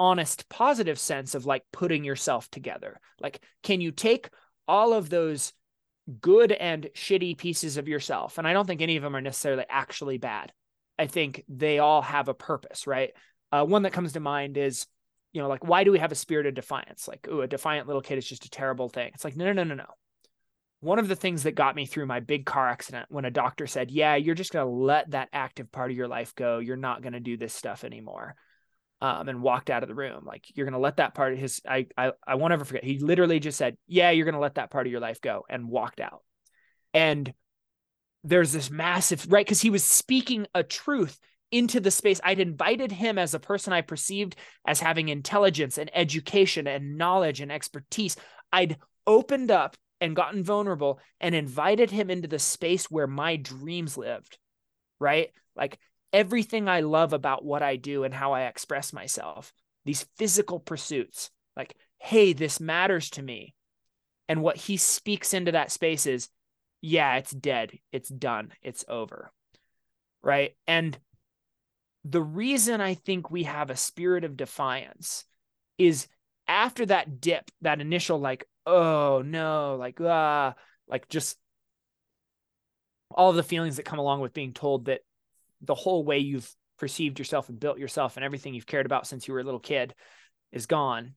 honest 0.01 0.49
positive 0.49 0.99
sense 0.99 1.35
of 1.37 1.47
like 1.47 1.63
putting 1.73 2.03
yourself 2.03 2.51
together 2.51 2.99
like 3.21 3.41
can 3.63 3.81
you 3.81 3.93
take 3.93 4.31
all 4.67 4.93
of 4.93 5.11
those 5.11 5.53
good 6.21 6.53
and 6.53 6.89
shitty 6.95 7.37
pieces 7.37 7.77
of 7.77 7.89
yourself. 7.89 8.39
And 8.39 8.47
I 8.47 8.53
don't 8.53 8.67
think 8.67 8.81
any 8.81 8.97
of 8.97 9.03
them 9.03 9.15
are 9.15 9.21
necessarily 9.21 9.65
actually 9.69 10.19
bad. 10.19 10.53
I 10.99 11.07
think 11.07 11.45
they 11.49 11.79
all 11.79 12.03
have 12.03 12.29
a 12.29 12.35
purpose, 12.35 12.87
right? 12.87 13.13
Uh, 13.53 13.65
one 13.65 13.83
that 13.83 13.93
comes 13.93 14.13
to 14.13 14.21
mind 14.21 14.57
is, 14.57 14.87
you 15.33 15.41
know, 15.41 15.49
like, 15.49 15.65
why 15.65 15.85
do 15.85 15.93
we 15.93 15.99
have 15.99 16.13
a 16.13 16.17
spirit 16.17 16.47
of 16.47 16.55
defiance? 16.55 17.07
Like, 17.07 17.29
oh, 17.31 17.41
a 17.41 17.47
defiant 17.47 17.87
little 17.87 18.03
kid 18.03 18.19
is 18.19 18.27
just 18.27 18.45
a 18.45 18.51
terrible 18.51 18.89
thing. 18.89 19.11
It's 19.15 19.25
like, 19.25 19.37
no, 19.37 19.47
no, 19.47 19.53
no, 19.53 19.65
no, 19.65 19.75
no. 19.75 19.87
One 20.81 20.99
of 20.99 21.09
the 21.09 21.17
things 21.17 21.43
that 21.43 21.53
got 21.53 21.77
me 21.77 21.87
through 21.87 22.07
my 22.07 22.21
big 22.21 22.47
car 22.47 22.69
accident 22.69 23.07
when 23.11 23.25
a 23.25 23.31
doctor 23.31 23.67
said, 23.67 23.91
yeah, 23.91 24.17
you're 24.17 24.35
just 24.35 24.53
going 24.53 24.67
to 24.67 24.73
let 24.73 25.11
that 25.11 25.29
active 25.33 25.71
part 25.71 25.91
of 25.91 25.97
your 25.97 26.09
life 26.09 26.35
go. 26.35 26.59
You're 26.59 26.77
not 26.77 27.03
going 27.03 27.13
to 27.13 27.21
do 27.21 27.37
this 27.37 27.55
stuff 27.55 27.85
anymore. 27.85 28.35
Um, 29.03 29.31
and 29.31 29.43
walked 29.43 29.71
out 29.71 29.83
of 29.83 29.89
the 29.89 29.95
room. 29.95 30.25
Like 30.27 30.45
you're 30.55 30.67
gonna 30.67 30.79
let 30.79 30.99
that 30.99 31.15
part 31.15 31.33
of 31.33 31.39
his 31.39 31.63
I 31.67 31.87
I 31.97 32.13
I 32.27 32.35
won't 32.35 32.53
ever 32.53 32.67
forget. 32.67 32.85
He 32.85 32.99
literally 32.99 33.41
just 33.41 33.57
said, 33.57 33.79
Yeah, 33.87 34.11
you're 34.11 34.27
gonna 34.27 34.41
let 34.41 34.57
that 34.57 34.71
part 34.71 34.87
of 34.87 34.93
your 34.93 35.01
life 35.01 35.23
go 35.23 35.47
and 35.49 35.69
walked 35.69 36.01
out. 36.01 36.23
And 36.93 37.33
there's 38.25 38.53
this 38.53 38.71
massive 38.71 39.27
right 39.31 39.47
because 39.47 39.63
he 39.63 39.71
was 39.71 39.85
speaking 39.85 40.47
a 40.55 40.63
truth 40.63 41.19
into 41.51 41.81
the 41.81 41.91
space. 41.91 42.21
I'd 42.23 42.41
invited 42.41 42.93
him 42.93 43.19
as 43.19 43.35
a 43.35 43.41
person 43.41 43.73
I 43.73 43.81
perceived 43.81 44.37
as 44.67 44.81
having 44.81 45.09
intelligence 45.09 45.79
and 45.79 45.91
education 45.95 46.67
and 46.67 46.97
knowledge 46.97 47.41
and 47.41 47.51
expertise. 47.51 48.17
I'd 48.53 48.77
opened 49.07 49.51
up 49.51 49.77
and 50.01 50.17
gotten 50.17 50.43
vulnerable 50.43 51.01
and 51.21 51.35
invited 51.35 51.91
him 51.91 52.11
into 52.11 52.29
the 52.29 52.39
space 52.39 52.91
where 52.91 53.07
my 53.07 53.37
dreams 53.37 53.97
lived. 53.97 54.39
Right. 54.99 55.31
Like 55.57 55.79
everything 56.13 56.69
I 56.69 56.81
love 56.81 57.13
about 57.13 57.45
what 57.45 57.63
I 57.63 57.77
do 57.77 58.05
and 58.05 58.13
how 58.13 58.33
I 58.33 58.43
express 58.43 58.93
myself, 58.93 59.53
these 59.85 60.07
physical 60.17 60.61
pursuits, 60.61 61.31
like, 61.57 61.77
hey, 61.99 62.33
this 62.33 62.61
matters 62.61 63.11
to 63.11 63.23
me. 63.23 63.55
And 64.29 64.43
what 64.43 64.57
he 64.57 64.77
speaks 64.77 65.35
into 65.35 65.53
that 65.53 65.73
space 65.73 66.07
is, 66.07 66.29
yeah, 66.81 67.17
it's 67.17 67.33
dead. 67.33 67.79
It's 67.93 68.09
done. 68.09 68.53
It's 68.63 68.85
over. 68.89 69.33
Right. 70.23 70.57
And 70.67 70.99
the 72.05 72.23
reason 72.23 72.81
I 72.81 72.95
think 72.95 73.31
we 73.31 73.45
have 73.45 73.71
a 73.71 73.77
spirit 73.77 74.25
of 74.25 74.37
defiance 74.37 75.25
is 75.79 76.09
after 76.47 76.87
that 76.87 77.21
dip, 77.21 77.51
that 77.63 77.81
initial, 77.81 78.19
like, 78.19 78.47
oh 78.67 79.23
no, 79.25 79.77
like, 79.79 80.01
ah, 80.01 80.55
like 80.89 81.09
just 81.09 81.37
all 83.11 83.33
the 83.33 83.43
feelings 83.43 83.77
that 83.77 83.85
come 83.85 83.99
along 83.99 84.21
with 84.21 84.33
being 84.33 84.53
told 84.53 84.87
that 84.87 85.01
the 85.63 85.75
whole 85.75 86.05
way 86.05 86.19
you've 86.19 86.51
perceived 86.79 87.19
yourself 87.19 87.49
and 87.49 87.61
built 87.61 87.79
yourself 87.79 88.17
and 88.17 88.25
everything 88.25 88.55
you've 88.55 88.67
cared 88.67 88.87
about 88.87 89.07
since 89.07 89.29
you 89.29 89.35
were 89.35 89.41
a 89.41 89.45
little 89.45 89.61
kid 89.61 89.95
is 90.53 90.67
gone. 90.67 91.15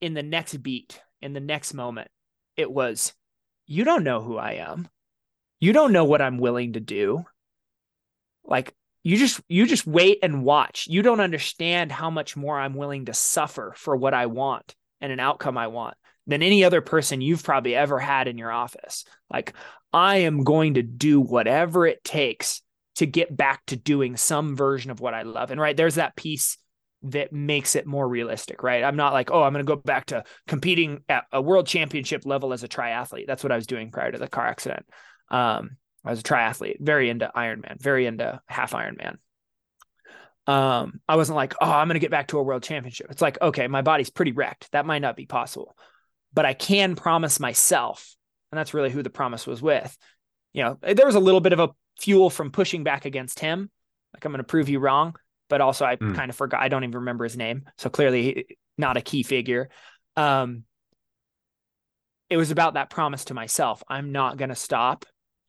In 0.00 0.14
the 0.14 0.22
next 0.22 0.56
beat, 0.58 1.00
in 1.22 1.32
the 1.32 1.40
next 1.40 1.72
moment, 1.72 2.08
it 2.56 2.70
was, 2.70 3.14
you 3.66 3.84
don't 3.84 4.04
know 4.04 4.20
who 4.20 4.36
I 4.36 4.52
am. 4.52 4.88
You 5.58 5.72
don't 5.72 5.92
know 5.92 6.04
what 6.04 6.20
I'm 6.20 6.38
willing 6.38 6.74
to 6.74 6.80
do. 6.80 7.24
Like 8.44 8.74
you 9.02 9.16
just 9.16 9.40
you 9.48 9.66
just 9.66 9.86
wait 9.86 10.18
and 10.22 10.44
watch. 10.44 10.86
You 10.88 11.00
don't 11.00 11.20
understand 11.20 11.90
how 11.90 12.10
much 12.10 12.36
more 12.36 12.58
I'm 12.58 12.74
willing 12.74 13.06
to 13.06 13.14
suffer 13.14 13.72
for 13.76 13.96
what 13.96 14.14
I 14.14 14.26
want 14.26 14.74
and 15.00 15.12
an 15.12 15.20
outcome 15.20 15.56
I 15.56 15.68
want 15.68 15.96
than 16.26 16.42
any 16.42 16.64
other 16.64 16.80
person 16.80 17.20
you've 17.20 17.44
probably 17.44 17.74
ever 17.74 17.98
had 17.98 18.28
in 18.28 18.36
your 18.36 18.50
office. 18.50 19.04
Like 19.30 19.54
I 19.92 20.18
am 20.18 20.44
going 20.44 20.74
to 20.74 20.82
do 20.82 21.20
whatever 21.20 21.86
it 21.86 22.04
takes 22.04 22.62
to 22.96 23.06
get 23.06 23.34
back 23.36 23.64
to 23.66 23.76
doing 23.76 24.16
some 24.16 24.56
version 24.56 24.90
of 24.90 25.00
what 25.00 25.14
I 25.14 25.22
love. 25.22 25.50
And 25.50 25.60
right 25.60 25.76
there's 25.76 25.96
that 25.96 26.16
piece 26.16 26.58
that 27.02 27.32
makes 27.32 27.76
it 27.76 27.86
more 27.86 28.08
realistic, 28.08 28.62
right? 28.62 28.82
I'm 28.82 28.96
not 28.96 29.12
like, 29.12 29.30
oh, 29.30 29.42
I'm 29.42 29.52
going 29.52 29.64
to 29.64 29.74
go 29.74 29.80
back 29.80 30.06
to 30.06 30.24
competing 30.48 31.04
at 31.08 31.24
a 31.32 31.42
world 31.42 31.66
championship 31.66 32.24
level 32.24 32.52
as 32.52 32.64
a 32.64 32.68
triathlete. 32.68 33.26
That's 33.26 33.44
what 33.44 33.52
I 33.52 33.56
was 33.56 33.66
doing 33.66 33.90
prior 33.90 34.10
to 34.10 34.18
the 34.18 34.28
car 34.28 34.46
accident. 34.46 34.86
Um, 35.30 35.76
I 36.04 36.10
was 36.10 36.20
a 36.20 36.24
triathlete, 36.24 36.80
very 36.80 37.10
into 37.10 37.30
Ironman, 37.36 37.80
very 37.80 38.06
into 38.06 38.40
half 38.46 38.72
Ironman. 38.72 39.18
Um, 40.46 41.00
I 41.08 41.16
wasn't 41.16 41.36
like, 41.36 41.54
oh, 41.60 41.70
I'm 41.70 41.88
going 41.88 41.94
to 41.94 42.00
get 42.00 42.12
back 42.12 42.28
to 42.28 42.38
a 42.38 42.42
world 42.42 42.62
championship. 42.62 43.08
It's 43.10 43.22
like, 43.22 43.40
okay, 43.42 43.66
my 43.66 43.82
body's 43.82 44.10
pretty 44.10 44.32
wrecked. 44.32 44.70
That 44.72 44.86
might 44.86 45.02
not 45.02 45.16
be 45.16 45.26
possible, 45.26 45.76
but 46.32 46.46
I 46.46 46.54
can 46.54 46.94
promise 46.94 47.40
myself, 47.40 48.16
and 48.50 48.58
that's 48.58 48.72
really 48.72 48.90
who 48.90 49.02
the 49.02 49.10
promise 49.10 49.46
was 49.46 49.60
with. 49.60 49.96
You 50.56 50.62
know, 50.62 50.78
there 50.80 51.04
was 51.04 51.14
a 51.14 51.20
little 51.20 51.42
bit 51.42 51.52
of 51.52 51.60
a 51.60 51.68
fuel 52.00 52.30
from 52.30 52.50
pushing 52.50 52.82
back 52.82 53.04
against 53.04 53.40
him. 53.40 53.70
Like 54.14 54.24
I'm 54.24 54.32
going 54.32 54.38
to 54.38 54.44
prove 54.44 54.70
you 54.70 54.78
wrong, 54.78 55.14
but 55.50 55.60
also 55.60 55.84
I 55.84 55.96
mm. 55.96 56.16
kind 56.16 56.30
of 56.30 56.36
forgot. 56.36 56.62
I 56.62 56.68
don't 56.68 56.82
even 56.82 57.00
remember 57.00 57.24
his 57.24 57.36
name, 57.36 57.66
so 57.76 57.90
clearly 57.90 58.56
not 58.78 58.96
a 58.96 59.02
key 59.02 59.22
figure. 59.22 59.68
Um, 60.16 60.64
it 62.30 62.38
was 62.38 62.50
about 62.50 62.74
that 62.74 62.88
promise 62.88 63.26
to 63.26 63.34
myself. 63.34 63.82
I'm 63.86 64.12
not 64.12 64.38
going 64.38 64.48
to 64.48 64.54
stop. 64.54 65.04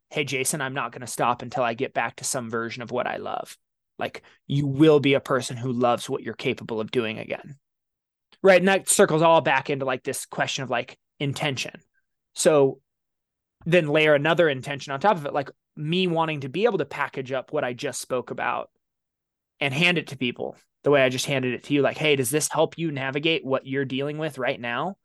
Hey, 0.10 0.26
Jason, 0.26 0.60
I'm 0.60 0.74
not 0.74 0.92
going 0.92 1.02
to 1.02 1.08
stop 1.08 1.42
until 1.42 1.64
I 1.64 1.74
get 1.74 1.94
back 1.94 2.18
to 2.18 2.26
some 2.26 2.50
version 2.50 2.84
of 2.84 2.92
what 2.92 3.08
I 3.08 3.16
love. 3.16 3.58
Like 3.98 4.24
you 4.46 4.68
will 4.68 5.00
be 5.00 5.14
a 5.14 5.22
person 5.22 5.56
who 5.56 5.72
loves 5.72 6.10
what 6.10 6.22
you're 6.22 6.34
capable 6.34 6.82
of 6.82 6.92
doing 6.92 7.18
again. 7.18 7.56
Right. 8.44 8.60
And 8.60 8.68
that 8.68 8.90
circles 8.90 9.22
all 9.22 9.40
back 9.40 9.70
into 9.70 9.86
like 9.86 10.04
this 10.04 10.26
question 10.26 10.64
of 10.64 10.70
like 10.70 10.98
intention. 11.18 11.80
So 12.36 12.82
then 13.66 13.88
layer 13.88 14.14
another 14.14 14.48
intention 14.50 14.94
on 14.94 15.00
top 15.00 15.18
of 15.18 15.26
it, 15.26 15.34
like 15.34 15.50
me 15.76 16.08
wanting 16.08 16.42
to 16.42 16.50
be 16.50 16.66
able 16.66 16.78
to 16.78 16.86
package 16.86 17.32
up 17.32 17.52
what 17.52 17.64
I 17.64 17.74
just 17.74 18.02
spoke 18.02 18.32
about 18.32 18.70
and 19.60 19.74
hand 19.74 19.98
it 19.98 20.08
to 20.08 20.18
people 20.18 20.56
the 20.84 20.92
way 20.92 21.04
I 21.04 21.10
just 21.10 21.26
handed 21.26 21.54
it 21.54 21.64
to 21.66 21.74
you. 21.74 21.82
Like, 21.82 21.98
hey, 21.98 22.16
does 22.16 22.30
this 22.30 22.50
help 22.50 22.78
you 22.78 22.92
navigate 22.92 23.46
what 23.46 23.66
you're 23.66 23.86
dealing 23.86 24.18
with 24.18 24.38
right 24.38 24.60
now? 24.60 24.96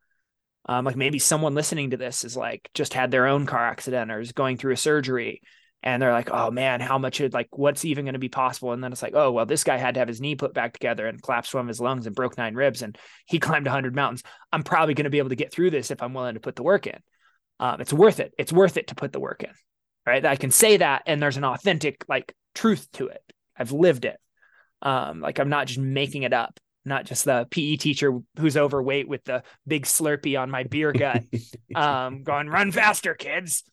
Um, 0.65 0.85
like 0.85 0.95
maybe 0.95 1.19
someone 1.19 1.55
listening 1.55 1.89
to 1.89 1.97
this 1.97 2.23
is 2.23 2.37
like 2.37 2.69
just 2.73 2.93
had 2.93 3.11
their 3.11 3.27
own 3.27 3.45
car 3.45 3.65
accident 3.65 4.11
or 4.11 4.21
is 4.21 4.31
going 4.31 4.57
through 4.57 4.73
a 4.73 4.77
surgery 4.77 5.41
and 5.85 6.01
they're 6.01 6.13
like, 6.13 6.29
oh 6.31 6.49
man, 6.49 6.79
how 6.79 6.97
much 6.97 7.19
it 7.19 7.33
like 7.33 7.49
what's 7.51 7.83
even 7.83 8.05
going 8.05 8.13
to 8.13 8.19
be 8.19 8.29
possible? 8.29 8.71
And 8.71 8.81
then 8.81 8.93
it's 8.93 9.01
like, 9.03 9.13
oh 9.13 9.31
well, 9.31 9.45
this 9.45 9.65
guy 9.65 9.75
had 9.75 9.95
to 9.95 9.99
have 9.99 10.07
his 10.07 10.21
knee 10.21 10.35
put 10.35 10.53
back 10.53 10.71
together 10.71 11.05
and 11.05 11.21
collapsed 11.21 11.53
one 11.53 11.63
of 11.63 11.67
his 11.67 11.81
lungs 11.81 12.07
and 12.07 12.15
broke 12.15 12.37
nine 12.37 12.55
ribs 12.55 12.81
and 12.81 12.97
he 13.25 13.39
climbed 13.41 13.67
hundred 13.67 13.93
mountains. 13.93 14.23
I'm 14.53 14.63
probably 14.63 14.93
going 14.93 15.03
to 15.03 15.09
be 15.09 15.17
able 15.17 15.29
to 15.29 15.35
get 15.35 15.51
through 15.51 15.71
this 15.71 15.91
if 15.91 16.01
I'm 16.01 16.13
willing 16.13 16.35
to 16.35 16.39
put 16.39 16.55
the 16.55 16.63
work 16.63 16.87
in. 16.87 16.99
Um, 17.59 17.81
it's 17.81 17.93
worth 17.93 18.19
it. 18.19 18.33
It's 18.37 18.51
worth 18.51 18.77
it 18.77 18.87
to 18.87 18.95
put 18.95 19.13
the 19.13 19.19
work 19.19 19.43
in 19.43 19.53
right? 20.05 20.25
I 20.25 20.35
can 20.35 20.51
say 20.51 20.77
that 20.77 21.03
and 21.05 21.21
there's 21.21 21.37
an 21.37 21.45
authentic 21.45 22.05
like 22.07 22.35
truth 22.55 22.87
to 22.93 23.07
it. 23.07 23.21
I've 23.57 23.71
lived 23.71 24.05
it. 24.05 24.19
Um, 24.81 25.21
like 25.21 25.39
I'm 25.39 25.49
not 25.49 25.67
just 25.67 25.79
making 25.79 26.23
it 26.23 26.33
up, 26.33 26.59
not 26.83 27.05
just 27.05 27.25
the 27.25 27.47
PE 27.49 27.77
teacher 27.77 28.19
who's 28.37 28.57
overweight 28.57 29.07
with 29.07 29.23
the 29.23 29.43
big 29.65 29.85
Slurpee 29.85 30.39
on 30.39 30.51
my 30.51 30.63
beer 30.63 30.91
gut, 30.91 31.23
um, 31.75 32.23
going 32.23 32.49
run 32.49 32.71
faster, 32.71 33.13
kids. 33.13 33.63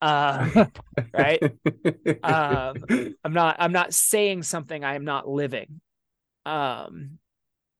Uh, 0.00 0.66
right. 1.12 1.42
Um, 2.22 2.74
I'm 3.24 3.32
not, 3.32 3.56
I'm 3.58 3.72
not 3.72 3.92
saying 3.92 4.44
something 4.44 4.84
I 4.84 4.94
am 4.94 5.04
not 5.04 5.28
living. 5.28 5.80
Um, 6.46 7.18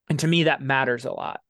and 0.09 0.19
to 0.19 0.27
me, 0.27 0.45
that 0.45 0.61
matters 0.61 1.05
a 1.05 1.13
lot. 1.13 1.41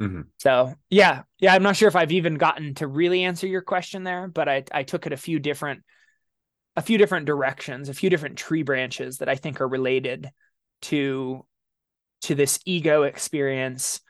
Mm-hmm. 0.00 0.22
So 0.38 0.74
yeah, 0.88 1.22
yeah, 1.38 1.54
I'm 1.54 1.62
not 1.62 1.76
sure 1.76 1.88
if 1.88 1.96
I've 1.96 2.12
even 2.12 2.36
gotten 2.36 2.74
to 2.76 2.86
really 2.86 3.24
answer 3.24 3.46
your 3.46 3.62
question 3.62 4.02
there, 4.04 4.28
but 4.28 4.48
I 4.48 4.64
I 4.72 4.82
took 4.82 5.06
it 5.06 5.12
a 5.12 5.18
few 5.18 5.38
different 5.38 5.82
a 6.76 6.82
few 6.82 6.98
different 6.98 7.26
directions, 7.26 7.88
a 7.88 7.94
few 7.94 8.08
different 8.08 8.38
tree 8.38 8.62
branches 8.62 9.18
that 9.18 9.28
I 9.28 9.34
think 9.34 9.60
are 9.60 9.68
related 9.68 10.30
to 10.82 11.44
to 12.22 12.34
this 12.34 12.58
ego 12.64 13.02
experience, 13.02 14.00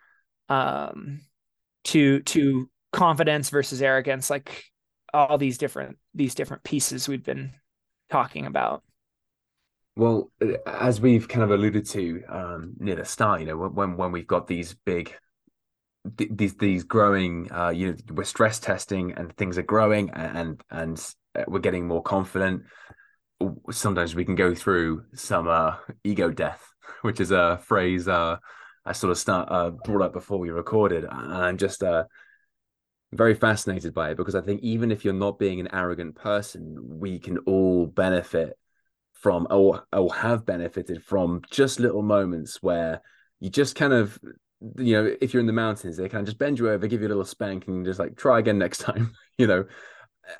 um, 0.49 1.21
to 1.85 2.21
to 2.21 2.71
confidence 2.93 3.51
versus 3.51 3.83
arrogance, 3.83 4.31
like 4.31 4.65
all 5.13 5.39
these 5.39 5.59
different 5.59 5.99
these 6.15 6.37
different 6.37 6.63
pieces 6.63 7.09
we've 7.09 7.25
been 7.25 7.53
talking 8.11 8.47
about. 8.47 8.85
Well, 9.97 10.31
as 10.67 11.01
we've 11.01 11.27
kind 11.27 11.43
of 11.43 11.51
alluded 11.51 11.85
to 11.87 12.23
um, 12.29 12.75
near 12.79 12.95
the 12.97 13.05
start, 13.05 13.41
you 13.41 13.47
know, 13.47 13.57
when 13.57 13.97
when 13.97 14.13
we've 14.13 14.27
got 14.27 14.47
these 14.47 14.75
big 14.85 15.13
these 16.05 16.55
these 16.55 16.85
growing 16.85 17.51
uh 17.53 17.69
you 17.69 17.89
know 17.89 17.97
we're 18.13 18.25
stress 18.25 18.59
testing 18.59 19.13
and 19.13 19.37
things 19.37 19.59
are 19.59 19.63
growing 19.63 20.11
and 20.11 20.63
and 20.71 21.15
uh, 21.35 21.45
we're 21.47 21.59
getting 21.59 21.87
more 21.87 22.03
confident. 22.03 22.63
Sometimes 23.71 24.15
we 24.15 24.25
can 24.25 24.35
go 24.35 24.55
through 24.55 25.05
some 25.15 25.49
uh 25.49 25.77
ego 26.05 26.31
death 26.31 26.67
which 27.03 27.21
is 27.21 27.31
a 27.31 27.59
phrase 27.65 28.09
uh 28.09 28.37
i 28.85 28.93
sort 28.93 29.11
of 29.11 29.19
start 29.19 29.49
uh 29.51 29.71
brought 29.71 30.03
up 30.03 30.13
before 30.13 30.39
we 30.39 30.51
recorded 30.51 31.05
and 31.05 31.33
i'm 31.35 31.57
just 31.57 31.83
uh 31.83 32.05
very 33.13 33.35
fascinated 33.35 33.93
by 33.95 34.11
it 34.11 34.17
because 34.17 34.35
i 34.35 34.41
think 34.41 34.61
even 34.63 34.91
if 34.91 35.05
you're 35.05 35.15
not 35.15 35.39
being 35.39 35.61
an 35.61 35.69
arrogant 35.73 36.15
person 36.15 36.77
we 36.81 37.19
can 37.19 37.39
all 37.39 37.87
benefit 37.87 38.57
from 39.13 39.47
or, 39.51 39.85
or 39.93 40.15
have 40.15 40.47
benefited 40.47 41.03
from 41.03 41.43
just 41.51 41.79
little 41.79 42.03
moments 42.03 42.63
where 42.63 43.03
you 43.39 43.51
just 43.51 43.75
kind 43.75 43.93
of 43.93 44.19
you 44.77 44.93
know, 44.93 45.15
if 45.21 45.33
you're 45.33 45.41
in 45.41 45.47
the 45.47 45.53
mountains, 45.53 45.97
they 45.97 46.09
kind 46.09 46.21
of 46.21 46.27
just 46.27 46.39
bend 46.39 46.59
you 46.59 46.71
over, 46.71 46.87
give 46.87 47.01
you 47.01 47.07
a 47.07 47.09
little 47.09 47.25
spank, 47.25 47.67
and 47.67 47.85
just 47.85 47.99
like 47.99 48.17
try 48.17 48.39
again 48.39 48.59
next 48.59 48.79
time. 48.81 49.13
you 49.39 49.47
know, 49.47 49.65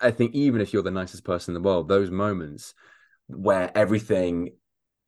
I 0.01 0.11
think 0.11 0.35
even 0.35 0.61
if 0.61 0.73
you're 0.73 0.83
the 0.83 0.91
nicest 0.91 1.25
person 1.25 1.55
in 1.55 1.63
the 1.63 1.67
world, 1.67 1.89
those 1.89 2.11
moments 2.11 2.75
where 3.29 3.71
everything 3.75 4.51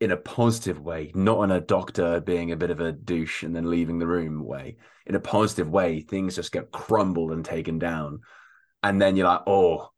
in 0.00 0.10
a 0.10 0.16
positive 0.16 0.80
way, 0.80 1.12
not 1.14 1.38
on 1.38 1.52
a 1.52 1.60
doctor 1.60 2.20
being 2.20 2.50
a 2.50 2.56
bit 2.56 2.70
of 2.70 2.80
a 2.80 2.90
douche 2.90 3.44
and 3.44 3.54
then 3.54 3.70
leaving 3.70 3.98
the 3.98 4.06
room 4.06 4.44
way, 4.44 4.76
in 5.06 5.14
a 5.14 5.20
positive 5.20 5.68
way, 5.68 6.00
things 6.00 6.34
just 6.34 6.50
get 6.50 6.72
crumbled 6.72 7.30
and 7.30 7.44
taken 7.44 7.78
down. 7.78 8.20
And 8.82 9.00
then 9.00 9.14
you're 9.14 9.28
like, 9.28 9.42
oh, 9.46 9.91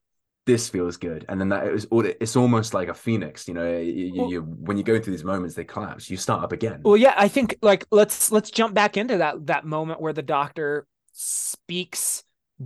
this 0.46 0.68
feels 0.68 0.96
good. 0.96 1.24
And 1.28 1.40
then 1.40 1.48
that 1.48 1.66
it 1.66 1.72
was 1.72 1.86
it's 1.92 2.36
almost 2.36 2.74
like 2.74 2.88
a 2.88 2.94
phoenix 2.94 3.48
you 3.48 3.54
know 3.54 3.78
you, 3.78 4.12
well, 4.14 4.30
you, 4.30 4.42
when 4.42 4.76
you 4.76 4.82
go 4.82 5.00
through 5.00 5.12
these 5.12 5.24
moments 5.24 5.54
they 5.54 5.64
collapse. 5.64 6.10
You 6.10 6.16
start 6.16 6.44
up 6.44 6.52
again. 6.52 6.80
Well 6.84 6.96
yeah 6.96 7.14
i 7.16 7.28
think 7.28 7.56
like 7.62 7.86
let's 7.90 8.30
let's 8.30 8.50
jump 8.50 8.74
back 8.74 8.96
into 8.96 9.18
that 9.18 9.46
that 9.46 9.64
moment 9.64 10.00
where 10.00 10.12
the 10.12 10.22
doctor 10.22 10.86
speaks 11.12 12.24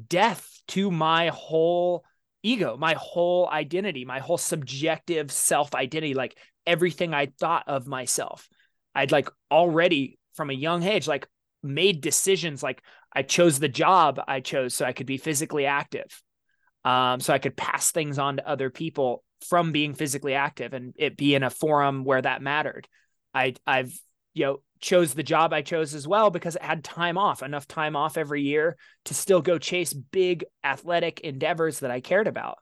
death 0.08 0.60
to 0.68 0.90
my 0.90 1.28
whole 1.28 2.04
ego 2.42 2.76
my 2.76 2.94
whole 2.94 3.48
identity 3.50 4.04
my 4.04 4.18
whole 4.18 4.38
subjective 4.38 5.30
self 5.30 5.74
identity 5.74 6.14
like 6.14 6.36
everything 6.66 7.14
i 7.14 7.26
thought 7.38 7.64
of 7.66 7.86
myself. 7.86 8.48
I'd 8.94 9.12
like 9.12 9.28
already 9.50 10.18
from 10.34 10.50
a 10.50 10.54
young 10.54 10.82
age 10.82 11.06
like 11.06 11.28
made 11.62 12.00
decisions 12.00 12.62
like 12.62 12.82
i 13.12 13.22
chose 13.22 13.58
the 13.58 13.68
job 13.68 14.20
i 14.28 14.40
chose 14.40 14.74
so 14.74 14.84
i 14.84 14.92
could 14.92 15.06
be 15.06 15.16
physically 15.16 15.66
active 15.66 16.22
um, 16.84 17.20
so 17.20 17.32
I 17.32 17.38
could 17.38 17.56
pass 17.56 17.90
things 17.90 18.18
on 18.18 18.36
to 18.36 18.48
other 18.48 18.70
people 18.70 19.22
from 19.46 19.72
being 19.72 19.94
physically 19.94 20.34
active 20.34 20.72
and 20.72 20.94
it 20.96 21.16
be 21.16 21.34
in 21.34 21.42
a 21.42 21.50
forum 21.50 22.04
where 22.04 22.22
that 22.22 22.42
mattered. 22.42 22.88
I 23.34 23.54
I've 23.66 23.98
you 24.34 24.46
know 24.46 24.62
chose 24.80 25.14
the 25.14 25.22
job 25.22 25.52
I 25.52 25.62
chose 25.62 25.94
as 25.94 26.06
well 26.06 26.30
because 26.30 26.56
it 26.56 26.62
had 26.62 26.84
time 26.84 27.18
off, 27.18 27.42
enough 27.42 27.66
time 27.66 27.96
off 27.96 28.16
every 28.16 28.42
year 28.42 28.76
to 29.06 29.14
still 29.14 29.42
go 29.42 29.58
chase 29.58 29.92
big 29.92 30.44
athletic 30.62 31.20
endeavors 31.20 31.80
that 31.80 31.90
I 31.90 32.00
cared 32.00 32.28
about. 32.28 32.58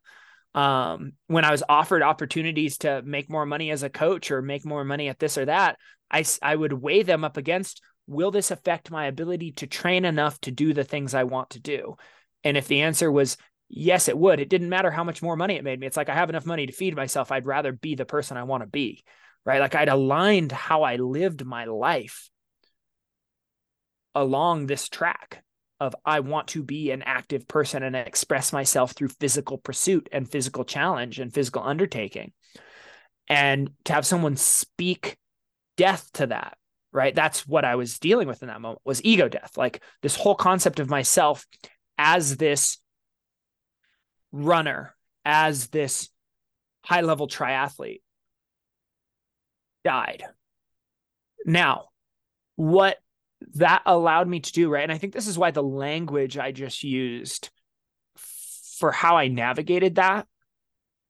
Um, 0.55 1.13
when 1.27 1.45
I 1.45 1.51
was 1.51 1.63
offered 1.69 2.03
opportunities 2.03 2.79
to 2.79 3.03
make 3.03 3.29
more 3.29 3.45
money 3.45 3.71
as 3.71 3.83
a 3.83 3.91
coach 3.91 4.31
or 4.31 4.41
make 4.41 4.65
more 4.65 4.85
money 4.85 5.09
at 5.09 5.19
this 5.19 5.37
or 5.37 5.45
that, 5.45 5.77
I 6.11 6.25
I 6.43 6.57
would 6.57 6.73
weigh 6.73 7.03
them 7.03 7.25
up 7.25 7.37
against 7.37 7.83
will 8.07 8.31
this 8.31 8.51
affect 8.51 8.91
my 8.91 9.07
ability 9.07 9.53
to 9.53 9.67
train 9.67 10.05
enough 10.05 10.41
to 10.41 10.51
do 10.51 10.73
the 10.73 10.85
things 10.85 11.15
I 11.15 11.25
want 11.25 11.51
to 11.51 11.61
do? 11.61 11.97
And 12.45 12.57
if 12.57 12.69
the 12.69 12.83
answer 12.83 13.11
was 13.11 13.37
yes, 13.69 14.09
it 14.09 14.19
would. 14.19 14.41
It 14.41 14.49
didn't 14.49 14.69
matter 14.69 14.91
how 14.91 15.05
much 15.05 15.23
more 15.23 15.37
money 15.37 15.57
it 15.57 15.65
made 15.65 15.79
me. 15.81 15.87
It's 15.87 15.97
like 15.97 16.09
I 16.09 16.15
have 16.15 16.31
enough 16.31 16.47
money 16.47 16.67
to 16.67 16.73
feed 16.73 16.97
myself. 16.97 17.33
I'd 17.33 17.47
rather 17.47 17.73
be 17.73 17.95
the 17.95 18.05
person 18.05 18.37
I 18.37 18.45
want 18.45 18.63
to 18.63 18.69
be, 18.69 19.05
right? 19.45 19.61
Like 19.61 19.75
I'd 19.75 19.89
aligned 19.89 20.53
how 20.53 20.83
I 20.83 20.97
lived 20.97 21.45
my 21.45 21.65
life 21.65 22.29
along 24.15 24.67
this 24.67 24.89
track 24.89 25.43
of 25.79 25.95
I 26.05 26.21
want 26.21 26.49
to 26.49 26.63
be 26.63 26.91
an 26.91 27.03
active 27.03 27.47
person 27.47 27.83
and 27.83 27.95
express 27.95 28.53
myself 28.53 28.93
through 28.93 29.09
physical 29.09 29.59
pursuit 29.59 30.09
and 30.11 30.31
physical 30.31 30.65
challenge 30.65 31.19
and 31.19 31.33
physical 31.33 31.63
undertaking. 31.63 32.33
And 33.29 33.71
to 33.85 33.93
have 33.93 34.07
someone 34.07 34.37
speak 34.37 35.19
death 35.77 36.11
to 36.15 36.29
that, 36.29 36.57
right? 36.93 37.15
That's 37.15 37.47
what 37.47 37.65
I 37.65 37.75
was 37.75 37.99
dealing 37.99 38.29
with 38.29 38.43
in 38.43 38.49
that 38.49 38.61
moment 38.61 38.81
was 38.85 39.05
ego 39.05 39.29
death. 39.29 39.57
Like 39.57 39.83
this 40.01 40.17
whole 40.17 40.35
concept 40.35 40.81
of 40.81 40.89
myself 40.89 41.45
as 41.99 42.37
this 42.37 42.79
runner 44.33 44.95
as 45.25 45.69
this 45.69 46.09
high 46.85 47.01
level 47.01 47.27
triathlete 47.29 48.03
died. 49.85 50.25
Now, 51.45 51.87
what 52.57 52.97
that 53.55 53.83
allowed 53.87 54.29
me 54.29 54.41
to 54.41 54.53
do, 54.53 54.69
right? 54.69 54.83
And 54.83 54.93
I 54.93 54.99
think 54.99 55.12
this 55.12 55.27
is 55.27 55.39
why 55.39 55.51
the 55.51 55.62
language 55.62 56.39
I 56.39 56.53
just 56.53 56.83
used 56.83 57.51
for 58.79 58.93
how 58.93 59.17
I 59.17 59.29
navigated 59.29 59.97
that 59.97 60.27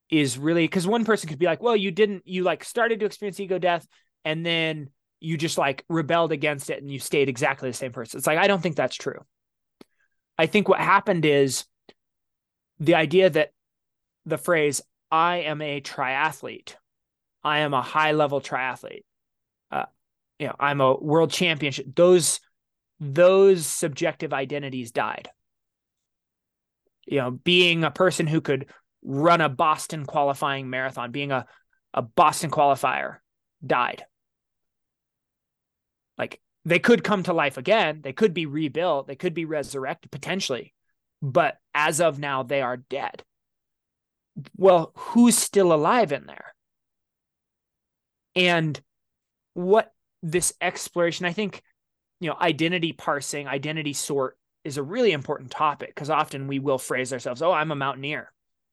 is 0.09 0.37
really 0.37 0.63
because 0.63 0.87
one 0.87 1.05
person 1.05 1.29
could 1.29 1.39
be 1.39 1.45
like, 1.45 1.61
well, 1.61 1.75
you 1.75 1.91
didn't, 1.91 2.23
you 2.25 2.43
like 2.43 2.63
started 2.63 2.99
to 2.99 3.05
experience 3.05 3.39
ego 3.39 3.59
death 3.59 3.85
and 4.23 4.45
then 4.45 4.89
you 5.19 5.37
just 5.37 5.57
like 5.57 5.83
rebelled 5.89 6.31
against 6.31 6.69
it 6.69 6.81
and 6.81 6.91
you 6.91 6.99
stayed 6.99 7.29
exactly 7.29 7.69
the 7.69 7.73
same 7.73 7.91
person. 7.91 8.17
It's 8.17 8.27
like, 8.27 8.37
I 8.37 8.47
don't 8.47 8.61
think 8.61 8.75
that's 8.75 8.95
true. 8.95 9.19
I 10.37 10.45
think 10.45 10.69
what 10.69 10.79
happened 10.79 11.25
is 11.25 11.65
the 12.79 12.95
idea 12.95 13.29
that 13.29 13.51
the 14.25 14.37
phrase 14.37 14.81
"I 15.11 15.37
am 15.37 15.61
a 15.61 15.81
triathlete," 15.81 16.75
I 17.43 17.59
am 17.59 17.73
a 17.73 17.81
high 17.81 18.11
level 18.11 18.41
triathlete, 18.41 19.05
uh, 19.71 19.85
you 20.39 20.47
know, 20.47 20.55
I'm 20.59 20.81
a 20.81 20.95
world 20.95 21.31
championship. 21.31 21.87
Those 21.95 22.39
those 22.99 23.65
subjective 23.65 24.33
identities 24.33 24.91
died. 24.91 25.29
You 27.05 27.19
know, 27.19 27.31
being 27.31 27.83
a 27.83 27.91
person 27.91 28.27
who 28.27 28.41
could 28.41 28.67
run 29.03 29.39
a 29.41 29.49
Boston 29.49 30.05
qualifying 30.05 30.69
marathon, 30.69 31.11
being 31.11 31.31
a 31.31 31.45
a 31.93 32.01
Boston 32.01 32.51
qualifier, 32.51 33.17
died. 33.65 34.05
Like 36.17 36.41
they 36.65 36.79
could 36.79 37.03
come 37.03 37.23
to 37.23 37.33
life 37.33 37.57
again. 37.57 38.01
They 38.01 38.13
could 38.13 38.33
be 38.33 38.45
rebuilt. 38.45 39.07
They 39.07 39.15
could 39.15 39.33
be 39.33 39.45
resurrected 39.45 40.11
potentially 40.11 40.73
but 41.21 41.57
as 41.73 42.01
of 42.01 42.19
now, 42.19 42.43
they 42.43 42.61
are 42.61 42.77
dead. 42.77 43.23
Well, 44.55 44.91
who's 44.95 45.37
still 45.37 45.73
alive 45.73 46.11
in 46.11 46.25
there? 46.25 46.53
And 48.35 48.79
what 49.53 49.91
this 50.21 50.53
exploration, 50.61 51.25
I 51.25 51.33
think, 51.33 51.63
you 52.19 52.29
know, 52.29 52.37
identity 52.39 52.93
parsing, 52.93 53.47
identity 53.47 53.93
sort 53.93 54.37
is 54.63 54.77
a 54.77 54.83
really 54.83 55.11
important 55.11 55.49
topic 55.49 55.89
because 55.93 56.09
often 56.09 56.47
we 56.47 56.59
will 56.59 56.77
phrase 56.77 57.13
ourselves, 57.13 57.41
oh, 57.41 57.51
I'm 57.51 57.71
a 57.71 57.75
mountaineer. 57.75 58.31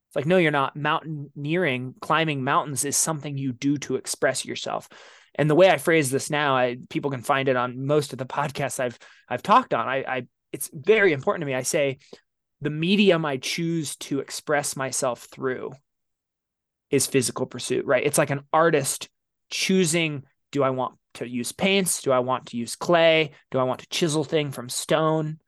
It's 0.09 0.17
like, 0.17 0.27
no, 0.27 0.37
you're 0.37 0.51
not. 0.51 0.77
Mountaineering, 0.77 1.95
climbing 2.01 2.45
mountains 2.45 2.85
is 2.85 2.97
something 2.97 3.39
you 3.39 3.53
do 3.53 3.79
to 3.79 3.97
express 3.97 4.45
yourself. 4.45 4.89
And 5.35 5.51
the 5.51 5.55
way 5.55 5.71
I 5.71 5.79
phrase 5.79 6.11
this 6.11 6.31
now, 6.31 6.57
I, 6.57 6.77
people 6.89 7.11
can 7.11 7.23
find 7.23 7.49
it 7.49 7.57
on 7.57 7.87
most 7.87 8.13
of 8.13 8.19
the 8.19 8.27
podcasts 8.27 8.81
I've 8.81 8.99
I've 9.29 9.43
talked 9.43 9.75
on. 9.75 9.89
I, 9.89 9.97
I 10.07 10.27
it's 10.53 10.71
very 10.73 11.13
important 11.13 11.43
to 11.43 11.47
me. 11.47 11.55
I 11.55 11.63
say 11.63 11.99
the 12.65 12.71
medium 12.71 13.27
I 13.27 13.37
choose 13.37 13.95
to 13.97 14.21
express 14.21 14.75
myself 14.75 15.29
through 15.31 15.73
is 16.91 17.07
physical 17.07 17.45
pursuit, 17.45 17.85
right? 17.85 18.05
It's 18.05 18.17
like 18.17 18.31
an 18.31 18.45
artist 18.53 19.09
choosing 19.51 20.25
do 20.51 20.63
I 20.63 20.71
want 20.71 20.95
to 21.15 21.29
use 21.29 21.53
paints? 21.53 22.01
Do 22.01 22.13
I 22.13 22.21
want 22.21 22.47
to 22.47 22.57
use 22.57 22.77
clay? 22.77 23.33
Do 23.51 23.59
I 23.59 23.65
want 23.65 23.81
to 23.81 23.89
chisel 23.89 24.25
thing 24.25 24.51
from 24.51 24.69
stone? 24.69 25.39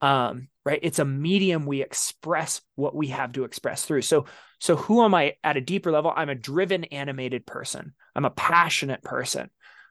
Um, 0.00 0.48
right? 0.64 0.80
It's 0.82 0.98
a 0.98 1.04
medium 1.04 1.66
we 1.66 1.82
express 1.82 2.62
what 2.74 2.94
we 2.94 3.08
have 3.08 3.32
to 3.32 3.44
express 3.44 3.84
through. 3.84 4.02
So, 4.02 4.24
so 4.58 4.74
who 4.76 5.04
am 5.04 5.14
I 5.14 5.34
at 5.44 5.56
a 5.56 5.60
deeper 5.60 5.92
level? 5.92 6.12
I'm 6.14 6.30
a 6.30 6.34
driven, 6.34 6.84
animated 6.84 7.46
person. 7.46 7.92
I'm 8.14 8.24
a 8.24 8.30
passionate 8.30 9.02
person. 9.02 9.50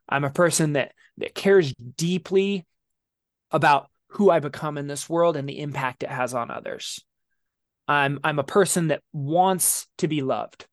I'm 0.10 0.24
a 0.24 0.32
person 0.32 0.74
that 0.74 0.92
that 1.20 1.36
cares 1.36 1.74
deeply 1.96 2.66
about 3.52 3.88
who 4.16 4.30
I 4.30 4.40
become 4.40 4.78
in 4.78 4.88
this 4.88 5.10
world 5.10 5.36
and 5.36 5.48
the 5.48 5.60
impact 5.60 6.04
it 6.04 6.10
has 6.10 6.34
on 6.34 6.50
others. 6.50 7.04
I'm 7.88 8.20
I'm 8.24 8.40
a 8.40 8.44
person 8.44 8.88
that 8.88 9.02
wants 9.14 9.88
to 10.00 10.08
be 10.08 10.22
loved. 10.22 10.66